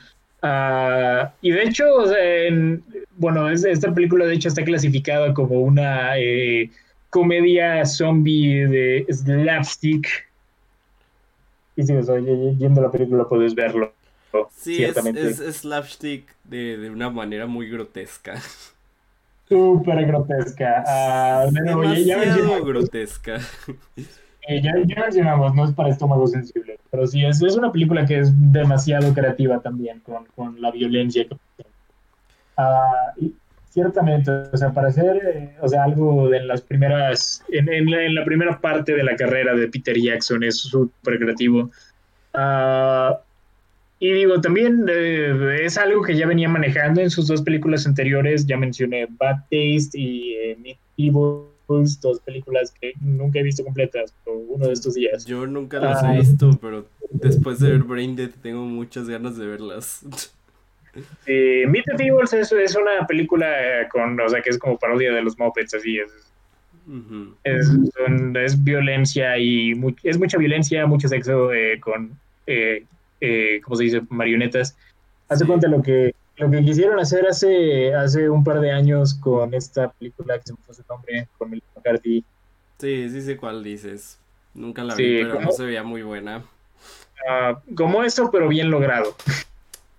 [0.48, 1.84] Ah, y de hecho,
[2.16, 2.82] en-
[3.16, 6.70] bueno, es- esta película de hecho está clasificada como una eh,
[7.10, 10.06] comedia zombie de slapstick.
[11.76, 13.92] Y si y- yendo a la película puedes verlo,
[14.54, 15.28] Sí, es, ciertamente.
[15.28, 18.34] es, es slapstick de, de una manera muy grotesca.
[19.48, 20.84] Súper grotesca.
[21.50, 23.40] De nuevo, ya, ya grotesca.
[24.48, 28.06] Eh, ya, ya mencionamos, no es para estómago sensible, pero sí, es, es una película
[28.06, 31.36] que es demasiado creativa también con, con la violencia que.
[32.56, 33.34] Ah, y
[33.68, 38.04] ciertamente, o sea, para hacer eh, o sea, algo de las primeras, en, en la,
[38.04, 41.70] en la primera parte de la carrera de Peter Jackson es súper creativo.
[42.32, 43.18] Ah,
[43.98, 48.46] y digo, también eh, es algo que ya venía manejando en sus dos películas anteriores,
[48.46, 50.78] ya mencioné Bad Taste y eh, Meet
[51.68, 55.24] Dos películas que nunca he visto completas, pero uno de estos días.
[55.24, 56.14] Yo nunca las Ah.
[56.14, 60.04] he visto, pero después de ver Brain Dead tengo muchas ganas de verlas.
[61.26, 63.46] Eh, Meet the Feebles es, es una película
[63.92, 66.10] con, o sea, que es como parodia de los Muppets, así es.
[66.88, 67.34] Ujú.
[67.44, 72.12] Es, son- es violencia y mu- es mucha violencia, mucho sexo eh, con,
[72.46, 72.84] eh,
[73.20, 74.02] eh, ¿cómo se dice?
[74.08, 74.76] Marionetas.
[75.28, 75.48] Hace Sí.
[75.48, 79.90] cuenta lo que, lo que quisieron hacer hace, hace un par de años con esta
[79.92, 82.24] película que se me fue su nombre, con Melissa McCarthy.
[82.78, 84.18] Sí, sí sé cuál dices.
[84.54, 86.42] Nunca la Sí, vi, pero no se veía muy buena.
[87.28, 89.16] Ah, como eso, pero bien logrado.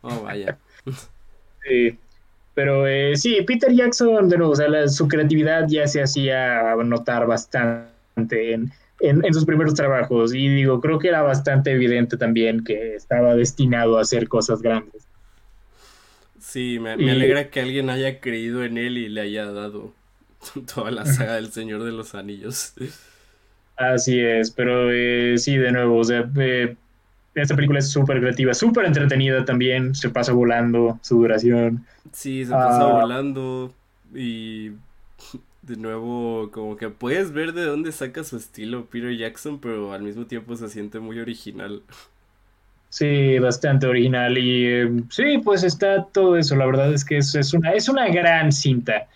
[0.02, 0.58] Oh, vaya.
[1.68, 1.98] Sí.
[2.54, 6.76] Pero eh, sí, Peter Jackson, de nuevo, o sea, la- su creatividad ya se hacía
[6.78, 8.72] notar bastante en,
[9.02, 10.34] en, en sus primeros trabajos.
[10.34, 15.07] Y digo, creo que era bastante evidente también que estaba destinado a hacer cosas grandes.
[16.50, 19.94] Sí, me, me Y- alegra que alguien haya creído en él y le haya dado
[20.74, 22.74] toda la saga del Señor de los Anillos.
[23.76, 26.76] Así es, pero eh, sí, de nuevo, o sea, eh,
[27.36, 31.86] esta película es súper creativa, súper entretenida también, se pasa volando su duración.
[32.12, 32.94] Sí, se pasa Ah.
[33.02, 33.74] volando
[34.16, 34.70] y
[35.62, 40.02] de nuevo como que puedes ver de dónde saca su estilo Peter Jackson, pero al
[40.02, 41.84] mismo tiempo se siente muy original.
[42.90, 46.56] Sí, bastante original y eh, sí, pues está todo eso.
[46.56, 49.08] La verdad es que es, es una es una gran cinta.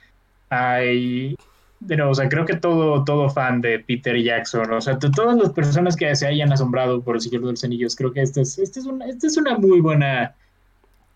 [0.49, 1.35] Ay,
[1.79, 5.51] nuevo, o sea, creo que todo todo fan de Peter Jackson, o sea, todas las
[5.51, 8.59] personas que se hayan asombrado por el Señor de los Anillos, creo que esta es
[8.59, 10.35] esta es una esta es una muy buena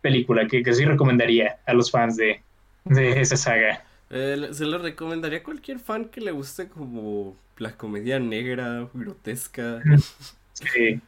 [0.01, 2.41] película que, que sí recomendaría a los fans de,
[2.86, 3.84] de esa saga.
[4.10, 9.82] Eh, se lo recomendaría a cualquier fan que le guste como la comedia negra, grotesca.
[10.53, 11.01] Sí,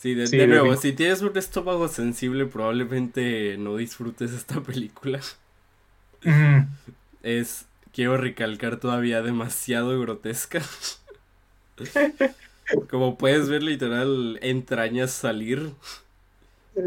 [0.00, 5.20] Sí, de, Sí, de nuevo, si tienes un estómago sensible probablemente no disfrutes esta película.
[7.22, 10.62] Es, quiero recalcar todavía, demasiado grotesca.
[12.88, 15.70] Como puedes ver literal entrañas salir,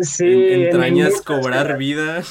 [0.02, 2.24] Sí, en- en entrañas cobrar vida.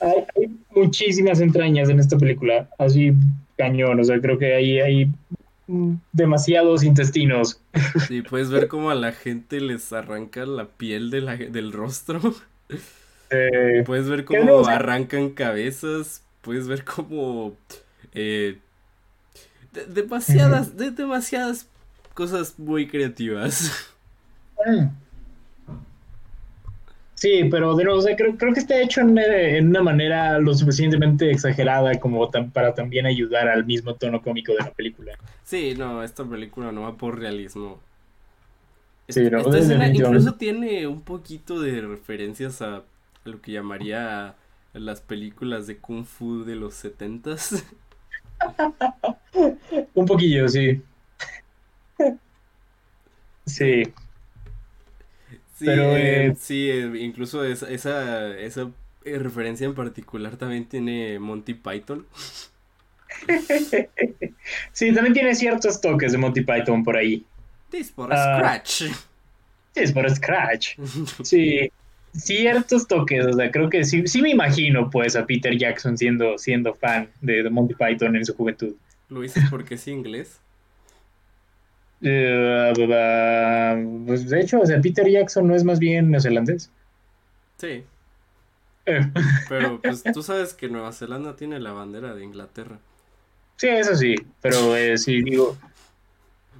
[0.00, 3.12] hay, hay muchísimas entrañas en esta película, así
[3.56, 5.10] cañón, o sea, creo que hay, hay
[6.12, 7.60] demasiados intestinos.
[8.08, 12.20] Sí, puedes ver cómo a la gente les arranca la piel de la- del rostro.
[13.30, 14.56] Eh, Puedes ver ¿Qué cómo no?
[14.58, 16.22] O sea- arrancan cabezas.
[16.40, 17.54] Puedes ver cómo.
[18.14, 18.58] eh,
[19.72, 21.68] de- demasiadas, de- demasiadas
[22.14, 23.70] cosas muy creativas.
[27.20, 30.38] Sí, pero de nuevo, o sea, creo, creo que está hecho en, en una manera
[30.38, 35.18] lo suficientemente exagerada como tam- para también ayudar al mismo tono cómico de la película.
[35.42, 37.80] Sí, no, esta película no va por realismo.
[39.08, 40.28] Sí, Esta- no, esta escena definitivamente.
[40.28, 42.82] incluso tiene un poquito de referencias a, a
[43.24, 44.34] lo que llamaría
[44.74, 47.64] las películas de Kung Fu de los setentas.
[49.94, 50.82] Un poquillo, sí.
[53.46, 53.82] Sí,
[55.58, 58.70] Sí, Pero, eh, eh, sí, eh, incluso esa, esa, esa
[59.04, 62.06] referencia en particular también tiene Monty Python.
[64.72, 67.24] sí, también tiene ciertos toques de Monty Python por ahí.
[67.70, 68.36] This for Ah.
[68.38, 68.70] Scratch.
[68.70, 68.90] Sí,
[69.74, 70.76] es por Scratch.
[71.24, 71.70] Sí,
[72.12, 76.38] ciertos toques, o sea, creo que sí, sí me imagino pues a Peter Jackson siendo,
[76.38, 78.74] siendo fan de, de Monty Python en su juventud.
[79.08, 80.40] ¿Lo dices porque es inglés?
[82.00, 82.72] Eh,
[84.06, 86.70] pues de hecho, o sea, Peter Jackson no es más bien neozelandés.
[87.56, 87.84] Sí,
[88.86, 89.00] Eh,
[89.48, 92.78] pero pues tú sabes que Nueva Zelanda tiene la bandera de Inglaterra.
[93.56, 95.56] sí, eso sí, pero eh, sí, digo,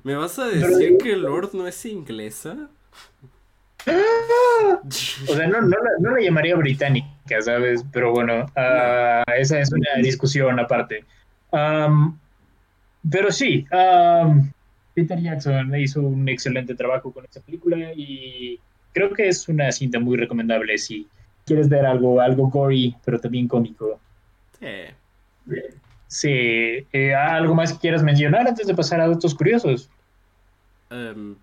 [0.05, 2.69] ¿Me vas a Pero- decir que Lord no es inglesa?
[3.87, 7.85] o sea, no, no, la, no la llamaría británica, ¿sabes?
[7.93, 11.05] Pero bueno, ah, esa es una discusión aparte.
[11.53, 12.19] Am,
[13.11, 14.53] pero sí, am,
[14.99, 18.59] Peter Jackson hizo un excelente trabajo con esta película y
[18.93, 21.07] creo que es una cinta muy recomendable si
[21.47, 24.01] quieres ver algo, algo gory, pero también cómico.
[24.59, 24.67] Sí.
[26.09, 29.89] Sí, eh, ¿algo más que quieras mencionar antes de pasar a datos curiosos?
[30.91, 31.37] Em,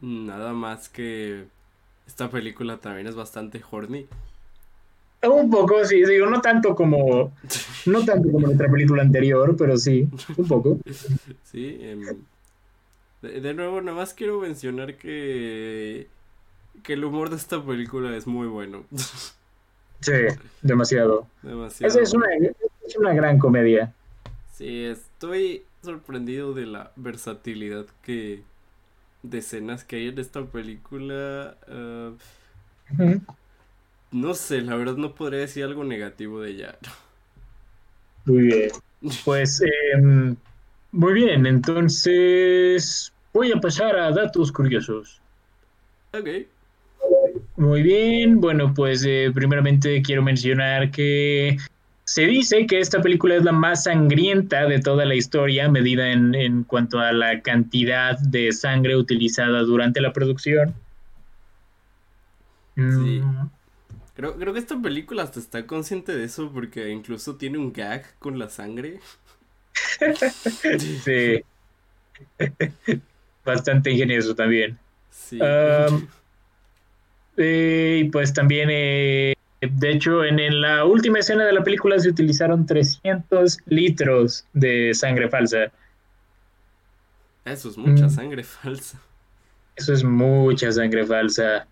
[0.00, 1.46] nada más que
[2.06, 4.06] esta película también es bastante horny.
[5.22, 7.32] Un poco, sí, digo, no tanto como,
[7.86, 10.78] no tanto como nuestra película anterior, pero sí, un poco.
[11.44, 12.02] Sí, em,
[13.22, 16.06] de, de nuevo, nada más quiero mencionar que,
[16.82, 18.84] que el humor de esta película es muy bueno.
[20.00, 20.12] Sí,
[20.60, 21.26] demasiado.
[21.42, 21.90] Demasiado.
[21.90, 22.26] Esa es una,
[22.86, 23.94] es una gran comedia.
[24.52, 28.42] Sí, estoy sorprendido de la versatilidad que
[29.22, 31.56] de escenas que hay en esta película.
[32.92, 33.22] Ujú.
[34.12, 36.78] No sé, la verdad no podría decir algo negativo de ella.
[38.24, 38.70] Muy bien.
[39.24, 40.36] Pues, em,
[40.90, 45.20] muy bien, entonces voy a pasar a datos curiosos.
[46.12, 46.28] Ok.
[47.56, 51.56] Muy bien, bueno, pues eh, primeramente quiero mencionar que
[52.04, 56.34] se dice que esta película es la más sangrienta de toda la historia, medida en,
[56.34, 60.74] en cuanto a la cantidad de sangre utilizada durante la producción.
[62.76, 62.82] Sí.
[62.82, 63.50] Mm,
[64.16, 68.18] Creo, creo que esta película hasta está consciente de eso porque incluso tiene un gag
[68.18, 68.98] con la sangre.
[71.04, 71.44] sí.
[73.44, 74.78] Bastante ingenioso también.
[75.10, 75.38] Sí.
[75.38, 76.06] Um,
[77.36, 81.98] eh, y pues también, eh, de hecho, en, en la última escena de la película
[81.98, 85.70] se utilizaron 300 litros de sangre falsa.
[87.44, 88.10] Eso es mucha mm.
[88.10, 89.00] sangre falsa.
[89.76, 91.68] Eso es mucha sangre falsa.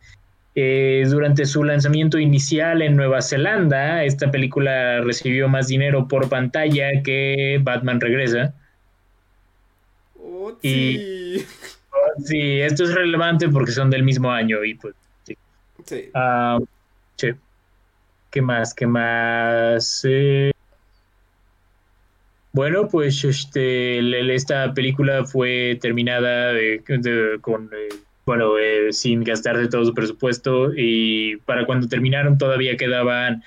[0.57, 7.03] Eh, durante su lanzamiento inicial en Nueva Zelanda, esta película recibió más dinero por pantalla
[7.03, 8.55] que Batman Regresa.
[10.17, 11.47] Oh, Y- sí.
[12.25, 14.95] Sí, esto es relevante porque son del mismo año y pues
[15.85, 16.11] Sí.
[16.15, 16.59] Ah,
[17.17, 17.31] sí.
[18.31, 18.73] ¿Qué más?
[18.73, 20.03] ¿Qué más?
[20.09, 20.53] Eh,
[22.53, 26.83] bueno, pues este, esta película fue terminada de-
[27.41, 27.89] con, eh,
[28.27, 33.43] bueno, eh, sin gastarse todo su presupuesto y para cuando terminaron todavía quedaban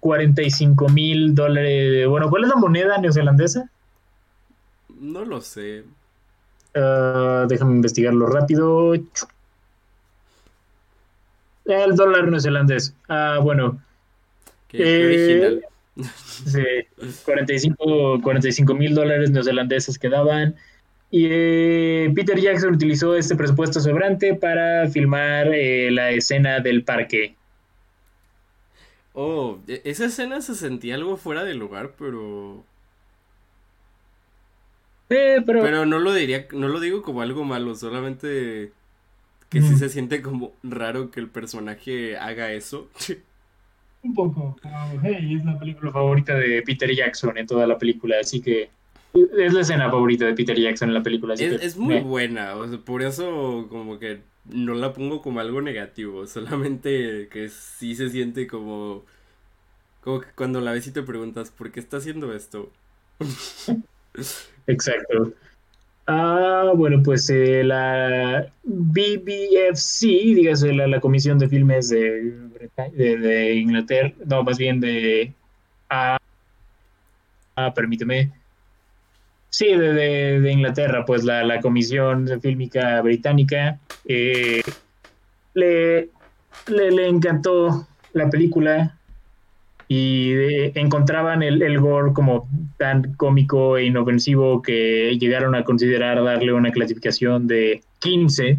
[0.00, 2.06] 45 mil dólares.
[2.08, 3.70] Bueno, ¿cuál es la moneda neozelandesa?
[5.00, 5.84] No lo sé.
[6.74, 8.94] Ah, déjame investigarlo rápido.
[11.64, 12.94] El dólar neozelandés.
[13.08, 13.80] Ah, bueno,
[14.68, 15.62] Qué, qué Eh, original.
[16.46, 16.62] Sí,
[17.24, 20.56] 45 mil dólares neozelandeses quedaban.
[21.10, 27.36] Y eh, Peter Jackson utilizó este presupuesto sobrante para filmar eh, la escena del parque.
[29.14, 32.64] Oh, e- esa escena se sentía algo fuera de lugar, pero.
[35.08, 38.72] Eh, pero, Pero no lo diría, no lo digo como algo malo, solamente
[39.50, 39.76] que sí Ujú.
[39.76, 42.90] se siente como raro que el personaje haga eso.
[44.02, 44.56] Un poco.
[44.62, 48.70] como, hey, es la película favorita de Peter Jackson en toda la película, así que
[49.38, 51.34] es la escena favorita de Peter Jackson en la película.
[51.34, 56.26] Es, muy buena, o sea, por eso como que no la pongo como algo negativo,
[56.26, 59.04] solamente que sí se siente como,
[60.00, 62.70] como que cuando la ves y te preguntas, ¿por qué está haciendo esto?
[64.66, 65.32] Exacto.
[66.08, 72.32] Ah, bueno, pues eh, la BBFC, dígase la, la Comisión de Filmes de,
[72.92, 75.32] de, de Inglaterra, no, más bien de...
[75.90, 76.18] Ah,
[77.56, 78.30] ah, permíteme.
[79.58, 84.60] Sí, de, de- Inglaterra, pues la, la Comisión Fílmica Británica eh,
[85.54, 86.10] le,
[86.66, 88.94] le, le encantó la película
[89.88, 92.46] y de- encontraban el, el gore como
[92.76, 98.58] tan cómico e inofensivo que llegaron a considerar darle una clasificación de 15,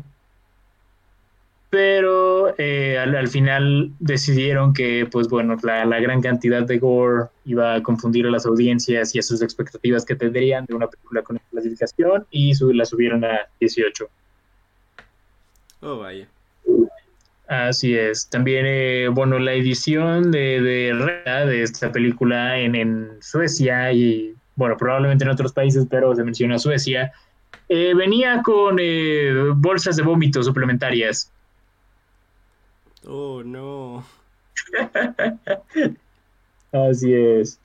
[1.70, 7.26] pero eh, al, al final decidieron que, pues bueno, la, la gran cantidad de gore
[7.46, 11.22] iba a confundir a las audiencias y a sus expectativas que tendrían de una película
[11.24, 14.08] con esta clasificación y su- la subieron a 18.
[15.82, 16.28] Oh, vaya.
[17.48, 18.28] Así es.
[18.30, 24.34] También, eh, bueno, la edición de, de, Reda de esta película en, en Suecia y,
[24.56, 27.14] bueno, probablemente en otros países, pero se menciona Suecia,
[27.70, 31.32] eh, venía con eh, bolsas de vómito suplementarias.
[33.08, 34.04] Oh, no.
[36.72, 37.60] Así es.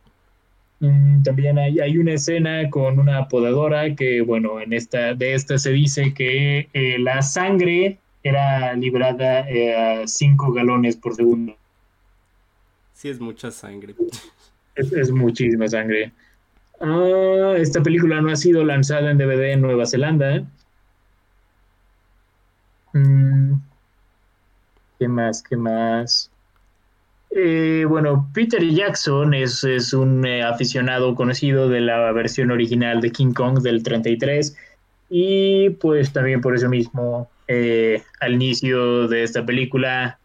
[0.81, 5.59] Mm, También hay, hay una escena con una podadora que, bueno, en esta, de esta
[5.59, 11.57] se dice que eh, la sangre era liberada eh, a 5 galones por segundo.
[12.95, 13.95] Sí es mucha sangre.
[14.75, 16.13] Es, es muchísima sangre.
[16.81, 20.45] Ah, esta película no ha sido lanzada en DVD en Nueva Zelanda.
[22.95, 23.32] Mm,
[25.03, 25.43] ¿Qué más?
[25.43, 26.31] ¿Qué más?
[27.33, 33.11] Eh, bueno, Peter Jackson es, es un eh, aficionado conocido de la versión original de
[33.11, 34.57] King Kong del 33
[35.11, 40.21] y pues también por eso mismo eh, al inicio de esta película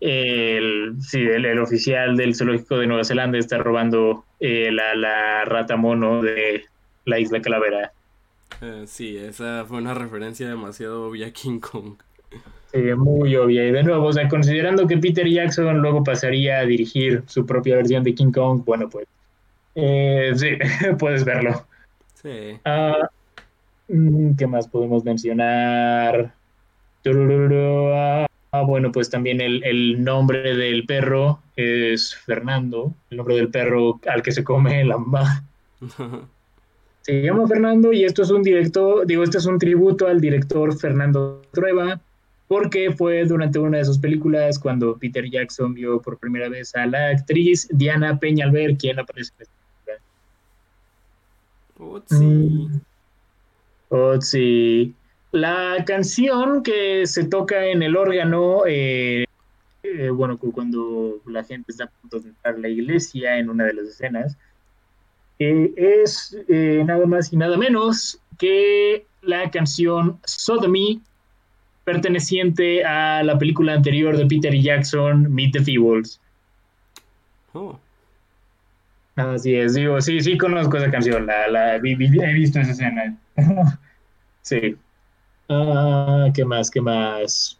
[0.00, 5.76] el, sí, el, el oficial del zoológico de Nueva Zelanda está robando la, la rata
[5.76, 6.66] mono de
[7.06, 7.92] la isla Calavera.
[8.86, 11.94] Sí, esa fue una referencia demasiado obvia a King Kong.
[12.72, 13.66] Sí, muy obvia.
[13.66, 17.76] Y de nuevo, o sea, considerando que Peter Jackson luego pasaría a dirigir su propia
[17.76, 19.06] versión de King Kong, bueno, pues
[19.74, 20.50] eh, sí,
[20.98, 21.66] puedes verlo.
[22.14, 22.58] Sí.
[22.64, 23.08] Ah,
[23.88, 26.32] mm, ¿qué más podemos mencionar?
[27.06, 33.48] Ah, ah, bueno, pues también el, el nombre del perro es Fernando, el nombre del
[33.48, 35.44] perro al que se come la mamá.
[37.02, 40.78] Se llama Fernando y esto es un director, digo, esto es un tributo al director
[40.78, 41.98] Fernando Trueba,
[42.50, 46.84] porque fue durante una de sus películas cuando Peter Jackson vio por primera vez a
[46.84, 49.54] la actriz Diana Peñalver, quien aparece en esta
[51.78, 52.10] película.
[53.88, 54.96] Otsi.
[54.96, 54.96] Mm.
[55.30, 59.26] La canción que se toca en el órgano, eh,
[59.84, 63.48] eh, bueno, cu- cuando la gente está a punto de entrar a la iglesia en
[63.48, 64.36] una de las escenas,
[65.38, 66.36] eh, es
[66.84, 71.00] nada más y nada menos que la canción Sodomy,
[71.84, 76.20] perteneciente a la película anterior de Peter Jackson, Meet the Feebles.
[77.54, 77.78] Oh.
[79.16, 82.70] Así es, digo, sí, sí conozco esa canción, la, la, vi- vi- he visto esa
[82.72, 83.18] escena.
[84.42, 84.76] sí.
[85.48, 86.70] Ah, ¿qué más?
[86.70, 87.58] ¿Qué más?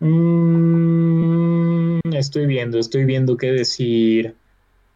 [0.00, 4.37] Mm, estoy viendo, estoy viendo qué decir.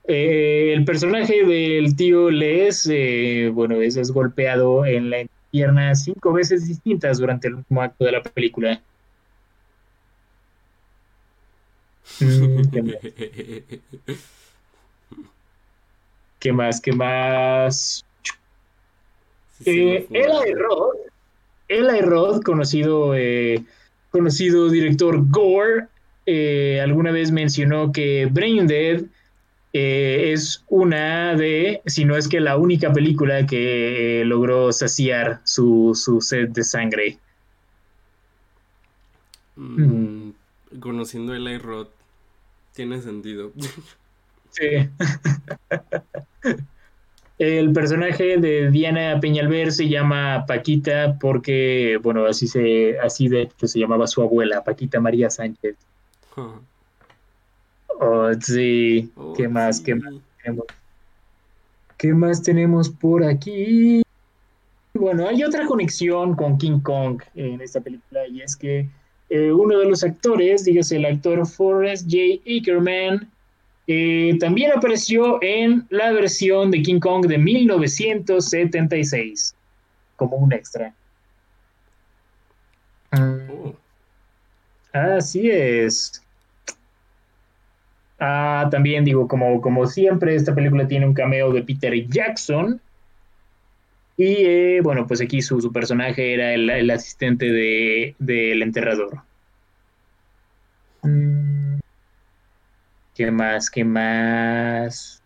[0.08, 6.32] Eh, el personaje del tío Les, eh, bueno, es, es golpeado en la pierna cinco
[6.32, 8.80] veces distintas durante el último acto de la película.
[12.20, 12.62] Mm,
[16.38, 16.80] ¿qué más?
[16.80, 18.04] ¿Qué más?
[19.64, 20.06] Eh.
[20.10, 20.96] Eli Roth,
[21.68, 23.62] Eli Roth, conocido, eh,
[24.10, 25.86] conocido director Gore,
[26.26, 29.02] eh, alguna vez mencionó que Brain Dead
[29.72, 35.40] eh, es una de, si no es que la única película que eh, logró saciar
[35.44, 37.18] su, su sed de sangre.
[39.56, 40.30] Mm,
[40.80, 41.90] conociendo a Eli Roth,
[42.74, 43.52] tiene sentido.
[44.52, 44.66] Sí.
[47.38, 53.66] El personaje de Diana Peñalver se llama Paquita porque, bueno, así se, así de hecho
[53.66, 55.76] se llamaba su abuela, Paquita María Sánchez.
[58.00, 59.10] Oh, sí.
[59.16, 59.78] Oh, ¿Qué más?
[59.78, 59.84] sí.
[59.84, 60.66] ¿Qué más tenemos?
[61.98, 64.02] ¿Qué más tenemos por aquí?
[64.94, 68.88] Bueno, hay otra conexión con King Kong en esta película y es que
[69.30, 72.42] eh, uno de los actores, dígase el actor Forrest J.
[72.46, 73.30] Ackerman,
[73.86, 79.54] eh, también apareció en la versión de King Kong de 1976
[80.16, 80.94] como un extra.
[83.12, 83.74] Oh,
[84.92, 86.22] Así es.
[88.24, 92.80] Ah, también digo, como, como siempre, esta película tiene un cameo de Peter Jackson.
[94.16, 99.22] Y eh, bueno, pues aquí su, su personaje era el, el asistente de, del enterrador.
[103.16, 103.68] ¿Qué más?
[103.68, 105.20] ¿Qué más?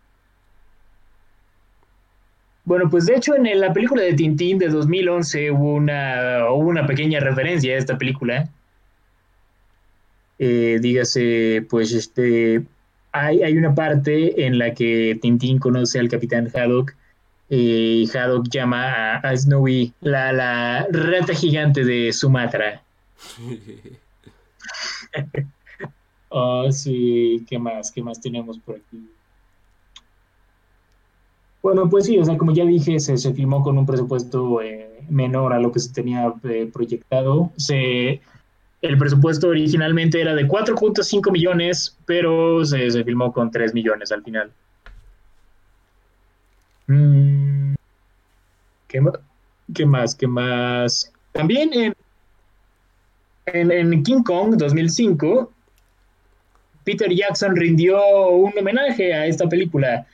[2.65, 6.87] Bueno, pues de hecho en la película de Tintín de 2011 hubo una, hubo una
[6.87, 8.49] pequeña referencia a esta película.
[10.39, 12.63] Eh, dígase, pues este,
[13.25, 16.95] hay, hay una parte en la que Tintín conoce al capitán Haddock
[17.49, 22.81] eh, y Haddock llama a, a Snowy la, la rata gigante de Sumatra.
[26.31, 27.91] Ah, sí, ¿qué más?
[27.91, 29.09] ¿Qué más tenemos por aquí?
[31.61, 35.01] Bueno, pues sí, o sea, como ya dije, se, se filmó con un presupuesto eh,
[35.09, 37.51] menor a lo que se tenía eh, proyectado.
[37.57, 38.21] Se,
[38.87, 44.51] el presupuesto originalmente era de 4.5 millones, pero se, filmó con 3 millones al final.
[46.87, 47.73] Mm,
[48.87, 49.01] ¿qué,
[49.73, 50.15] qué más?
[50.15, 51.11] ¿Qué más?
[51.33, 51.95] También en,
[53.47, 55.51] en, en King Kong 2005,
[56.85, 60.07] Peter Jackson rindió un homenaje a esta película.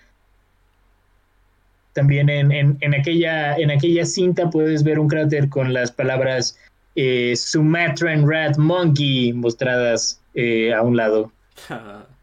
[1.93, 6.57] También en, en, en aquella, en aquella cinta puedes ver un cráter con las palabras
[6.95, 11.31] eh, Sumatran Rat Monkey mostradas eh, a un lado.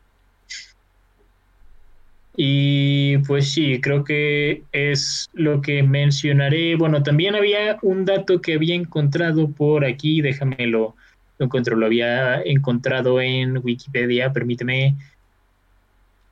[2.43, 6.75] Y pues sí, creo que es lo que mencionaré.
[6.75, 10.95] Bueno, también había un dato que había encontrado por aquí, déjame lo,
[11.39, 14.97] encuentro, lo había encontrado en Wikipedia, permíteme.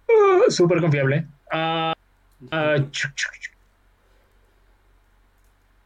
[0.09, 1.27] Uh, Súper confiable.
[2.91, 3.09] Chu.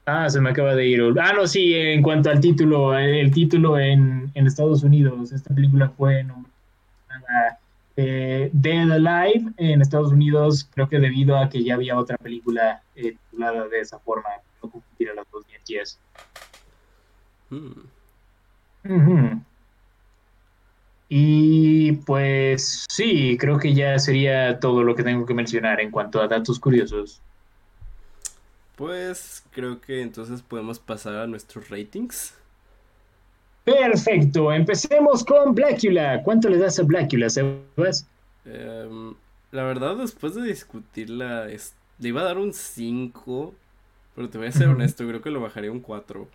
[0.05, 1.01] Ah, se me acaba de ir.
[1.21, 5.91] Ah, no, sí, en cuanto al título, el título en, en Estados Unidos, esta película
[5.91, 7.61] fue nombrada
[7.97, 12.85] eh, Dead Alive en Estados Unidos, creo que debido a que ya había otra película
[12.95, 14.29] eh, titulada de esa forma,
[14.63, 15.45] no confundir a las dos.
[18.85, 19.45] Ujú.
[21.09, 26.21] Y pues sí, creo que ya sería todo lo que tengo que mencionar en cuanto
[26.21, 27.23] a datos curiosos.
[28.77, 32.35] Pues creo que entonces podemos pasar a nuestros ratings.
[33.65, 36.23] Perfecto, empecemos con Blackula.
[36.25, 38.07] ¿Cuánto le das a Blackula, Sebas?
[38.45, 39.15] Em,
[39.53, 43.55] la verdad, después de discutirla, es- le iba a dar un 5,
[44.17, 46.27] pero te voy a ser honesto, creo que lo bajaré un 4.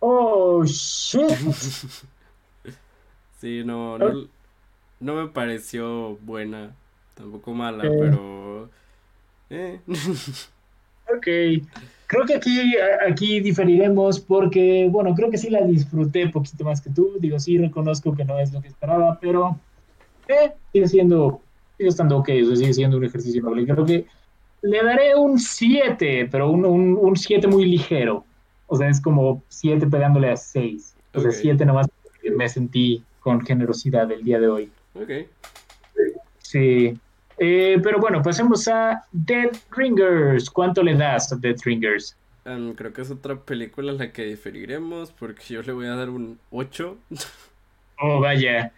[0.00, 1.28] Oh, shit.
[3.40, 4.26] Sí, no, no,
[4.98, 6.74] no me pareció buena,
[7.14, 7.90] tampoco mala, Eh.
[8.00, 8.68] pero...
[9.50, 9.80] Eh.
[11.16, 11.26] Ok,
[12.06, 12.74] creo que aquí,
[13.06, 17.16] aquí diferiremos porque, bueno, creo que sí la disfruté poquito más que tú.
[17.20, 19.58] Digo, sí reconozco que no es lo que esperaba, pero
[20.28, 21.40] eh, sigue siendo,
[21.76, 23.64] sigue estando ok, o sea, sigue siendo un ejercicio noble.
[23.64, 24.06] Creo que
[24.62, 28.24] le daré un 7, pero un, un, un 7 muy ligero.
[28.66, 30.94] O sea, es como 7 pegándole a 6.
[31.14, 31.36] O sea, Ok.
[31.36, 34.70] 7 nomás porque me sentí con generosidad el día de hoy.
[34.94, 35.10] Ok.
[36.38, 36.98] Sí.
[37.38, 40.50] Eh, pero bueno, pasemos a Dead Ringers.
[40.50, 42.16] ¿Cuánto le das a Dead Ringers?
[42.44, 45.94] Em, creo que es otra película en la que diferiremos porque yo le voy a
[45.94, 46.96] dar un 8.
[48.00, 48.72] Oh, vaya.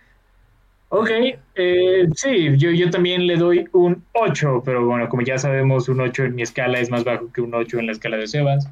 [0.88, 1.10] Ok,
[1.54, 6.00] eh, sí, yo, yo también le doy un 8, pero bueno, como ya sabemos, un
[6.00, 8.66] 8 en mi escala es más bajo que un 8 en la escala de Sebas.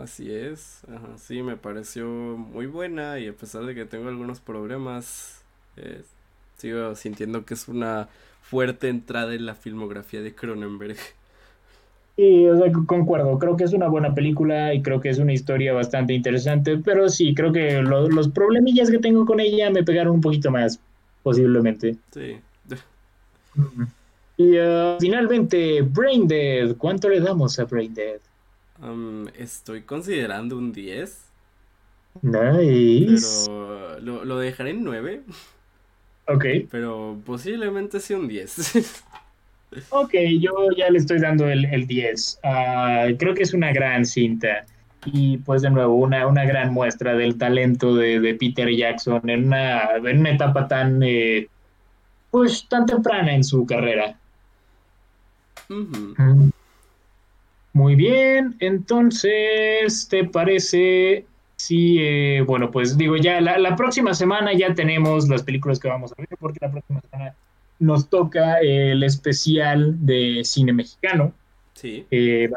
[0.00, 4.38] Así es, ajá, sí, me pareció muy buena y a pesar de que tengo algunos
[4.40, 5.42] problemas,
[5.76, 6.02] eh,
[6.56, 8.08] sigo sintiendo que es una
[8.50, 10.96] fuerte entrada en la filmografía de Cronenberg.
[12.16, 15.32] Y, o sea, concuerdo, creo que es una buena película y creo que es una
[15.32, 19.84] historia bastante interesante, pero sí, creo que lo- los problemillas que tengo con ella me
[19.84, 20.80] pegaron un poquito más,
[21.22, 21.96] posiblemente.
[22.12, 22.40] Sí,
[24.38, 26.76] Y ah, finalmente, Brain Dead.
[26.76, 28.20] ¿Cuánto le damos a Brain Dead?
[28.80, 31.18] Am, estoy considerando un 10,
[32.22, 33.48] Nice.
[33.50, 35.22] pero lo, lo dejaré en 9,
[36.28, 39.02] Ok, pero posiblemente sea un 10.
[39.90, 42.40] ok, yo ya le estoy dando el, el 10.
[42.44, 44.66] Ah, creo que es una gran cinta.
[45.06, 49.46] Y pues de nuevo, una, una gran muestra del talento de, de Peter Jackson en
[49.46, 51.48] una, en una etapa tan, eh,
[52.30, 54.18] pues, tan temprana en su carrera.
[55.70, 56.50] Ujú.
[57.72, 61.24] Muy bien, entonces, ¿te parece
[61.58, 65.88] sí, eh, bueno, pues digo, ya la, la próxima semana ya tenemos las películas que
[65.88, 67.34] vamos a ver, porque la próxima semana
[67.80, 71.32] nos toca el especial de cine mexicano,
[71.74, 72.06] Sí.
[72.10, 72.48] eh,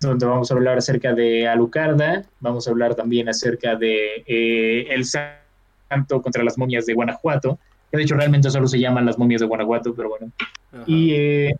[0.00, 5.04] donde vamos a hablar acerca de Alucarda, vamos a hablar también acerca de eh, El
[5.04, 7.58] Santo contra las momias de Guanajuato,
[7.90, 10.32] que de hecho realmente solo se llaman las momias de Guanajuato, pero bueno.
[10.72, 10.82] Ajá.
[10.86, 11.56] Y eh,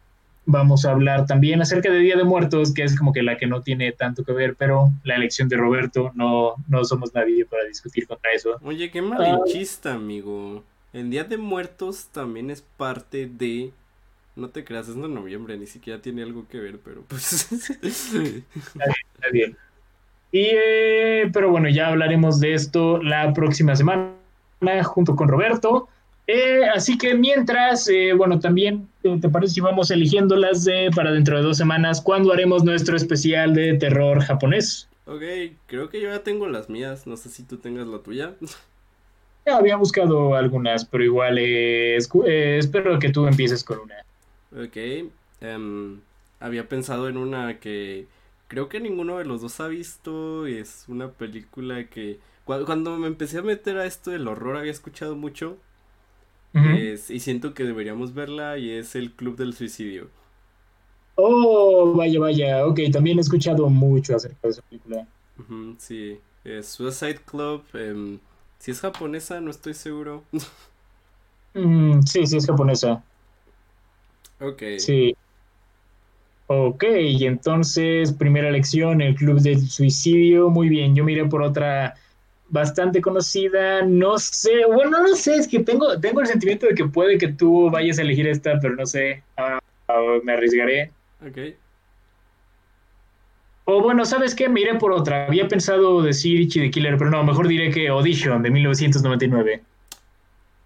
[0.46, 3.46] vamos a hablar también acerca de Día de Muertos, que es como que la que
[3.46, 7.64] no tiene tanto que ver, pero la elección de Roberto, no, no somos nadie para
[7.64, 8.56] discutir contra eso.
[8.62, 10.64] Oye, qué malinchista, amigo.
[10.92, 13.72] El Día de Muertos también es parte de...
[14.36, 17.50] No te creas, es de noviembre, ni siquiera tiene algo que ver, pero pues...
[17.82, 18.44] Está
[19.32, 19.56] bien.
[20.32, 24.12] Y, eh, pero bueno, ya hablaremos de esto la próxima semana
[24.84, 25.88] junto con Roberto.
[26.28, 30.90] Eh, así que mientras, eh, bueno, también, eh, ¿te parece si vamos eligiendo las de
[30.94, 32.00] para dentro de dos semanas?
[32.00, 34.88] ¿Cuándo haremos nuestro especial de terror japonés?
[35.04, 35.22] ok,
[35.66, 38.36] creo que yo ya tengo las mías, no sé si tú tengas la tuya.
[39.46, 43.94] Ya había buscado algunas, pero igual eh, eh, espero que tú empieces con una.
[44.52, 44.76] Ok,
[45.40, 46.00] em,
[46.40, 48.08] había pensado en una que
[48.48, 53.08] creo que ninguno de los dos ha visto, es una película que cua- cuando me
[53.08, 55.58] empecé a meter a esto del horror había escuchado mucho
[56.62, 60.10] Es- y siento que deberíamos verla y es El Club del Suicidio.
[61.16, 62.66] Oh, vaya, vaya.
[62.66, 65.06] Ok, también he escuchado mucho acerca de esa película.
[65.78, 68.18] Sí, es Suicide Club, em,
[68.58, 70.24] si es japonesa no estoy seguro.
[71.54, 73.02] Mm, sí, sí, es japonesa.
[74.40, 75.14] Ok, Sí.
[76.48, 80.48] Ok, y entonces, primera lección, el Club del Suicidio.
[80.48, 81.94] Muy bien, yo miré por otra
[82.48, 83.82] bastante conocida.
[83.82, 87.28] No sé, bueno, no sé, es que tengo, tengo el sentimiento de que puede que
[87.28, 89.22] tú vayas a elegir esta, pero no sé.
[89.36, 89.58] Ah,
[89.88, 90.90] ah, me arriesgaré.
[91.26, 91.38] ok.
[93.68, 94.48] O bueno, ¿sabes qué?
[94.48, 95.26] Miré por otra.
[95.26, 99.62] Había pensado decir Ichi the Killer, pero no, mejor diré que Audition de 1999.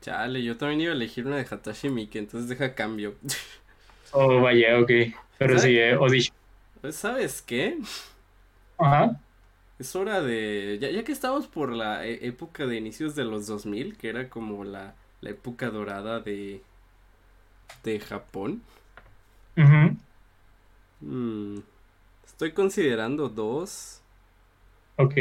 [0.02, 3.15] Chale, yo también iba a elegir una de Hatashi Miike, entonces deja cambio.
[4.12, 4.90] Oh, vaya, ok.
[5.39, 6.35] Pero sí, eh, Audition.
[6.90, 7.78] ¿Sabes qué?
[8.77, 9.20] Ajá.
[9.81, 10.78] Es hora de...
[10.81, 14.31] Ya, ya que estamos por la e- época de inicios de los 2000, que era
[14.31, 16.62] como la, la época dorada de...
[17.85, 18.62] de Japón.
[21.01, 21.59] Mm,
[22.27, 24.02] estoy considerando dos.
[24.97, 25.16] Ok.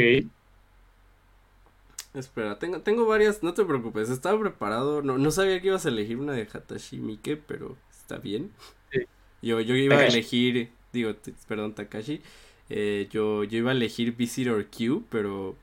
[2.12, 5.00] Espera, tengo, tengo varias, no te preocupes, estaba preparado.
[5.02, 8.52] No, no sabía que ibas a elegir una de Hatashi Miike, pero está bien.
[8.92, 9.00] Sí.
[9.42, 11.12] Yo, yo iba a elegir, digo,
[11.48, 12.22] perdón, Takashi.
[12.70, 15.56] Eh, yo, yo iba a elegir Visitor Q, pero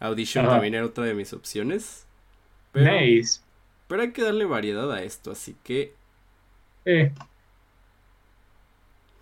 [0.00, 0.54] Audition Ajá.
[0.54, 2.06] también era otra de mis opciones.
[2.72, 3.40] Pero, Nice.
[3.88, 5.94] pero hay que darle variedad a esto, así que...
[6.84, 7.12] Eh.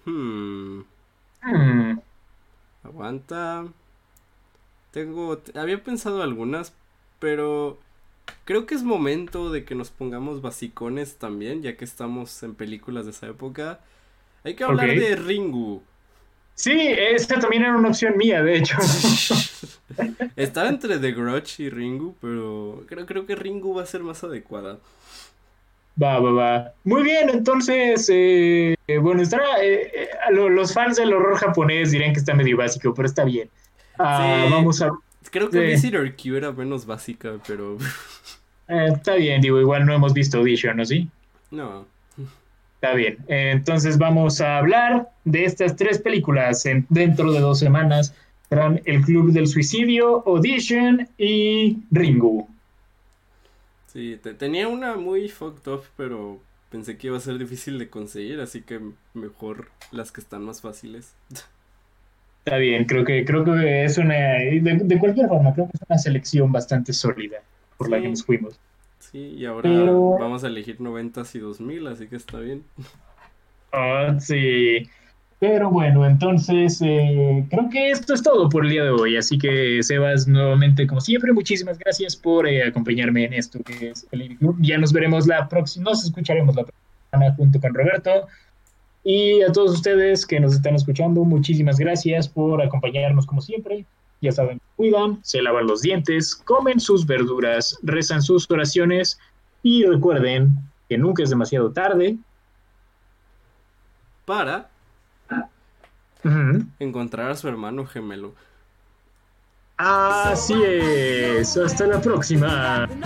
[0.05, 0.81] Hmm,
[1.43, 2.01] hmm.
[2.83, 3.67] aguanta.
[4.91, 6.75] Tengo, había pensado algunas,
[7.19, 7.79] pero
[8.45, 13.07] creo que es momento de que nos pongamos basicones también, ya que estamos en películas
[13.07, 13.81] de esa época.
[14.45, 15.83] Hay que hablar de Ringu.
[16.55, 18.77] Sí, esta también era una opción mía, de hecho.
[20.37, 24.23] Estaba entre The Grudge y Ringu, pero creo, creo que Ringu va a ser más
[24.25, 24.79] adecuada.
[26.03, 26.73] Va, va, va.
[26.85, 32.13] Muy bien, entonces, eh, bueno, estará, eh, eh, lo- los fans del horror japonés dirán
[32.15, 33.51] que está medio básico, pero está bien.
[33.99, 34.53] Ah, Sí.
[34.53, 34.91] Vamos a...
[35.31, 35.89] Creo que Sí.
[35.89, 37.77] Visitor Q era menos básica, pero
[38.69, 40.85] eh, está bien, digo, igual no hemos visto Audition, ¿no?
[40.85, 41.09] ¿Sí?
[41.51, 41.87] no.
[42.83, 43.19] Está bien.
[43.29, 48.13] Entonces vamos a hablar de estas tres películas en- dentro de dos semanas.
[48.49, 52.49] Serán El Club del Suicidio, Audition y Ringu.
[53.93, 56.41] Sí, te- tenía una muy fucked up, pero
[56.71, 58.81] pensé que iba a ser difícil de conseguir, así que
[59.15, 61.13] mejor las que están más fáciles.
[62.45, 65.83] Está bien, creo que, creo que es una, de, de cualquier forma, creo que es
[65.89, 67.39] una selección bastante sólida
[67.77, 68.59] por la que nos fuimos.
[69.13, 72.65] Sí, y ahora Pero- vamos a elegir noventas y dos mil, así que está bien.
[73.75, 74.87] Ah, sí.
[75.41, 79.17] Pero bueno, entonces eh, creo que esto es todo por el día de hoy.
[79.17, 84.07] Así que, Sebas, nuevamente, como siempre, muchísimas gracias por eh, acompañarme en esto que es
[84.13, 84.59] el Club.
[84.61, 88.29] Ya nos veremos la próxima, nos escucharemos la próxima junto con Roberto.
[89.05, 93.87] Y a todos ustedes que nos están escuchando, muchísimas gracias por acompañarnos como siempre.
[94.21, 99.19] Ya saben, cuidan, se lavan los dientes, comen sus verduras, rezan sus oraciones
[99.63, 100.57] y recuerden
[100.89, 102.17] que nunca es demasiado tarde.
[104.25, 104.69] Para
[106.79, 108.35] encontrar a su hermano gemelo.
[109.77, 111.57] Así es.
[111.57, 112.87] Hasta la próxima.
[112.87, 113.03] the.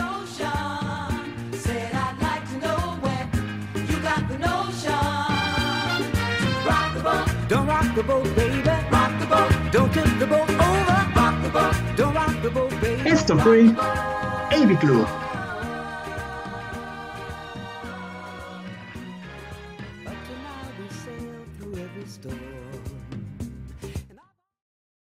[6.66, 8.62] Rock the boat, Don't rock the boat, baby.
[8.90, 10.65] rock the boat, Don't tip the boat
[13.27, 13.74] Esto fue
[14.53, 15.26] AV Club.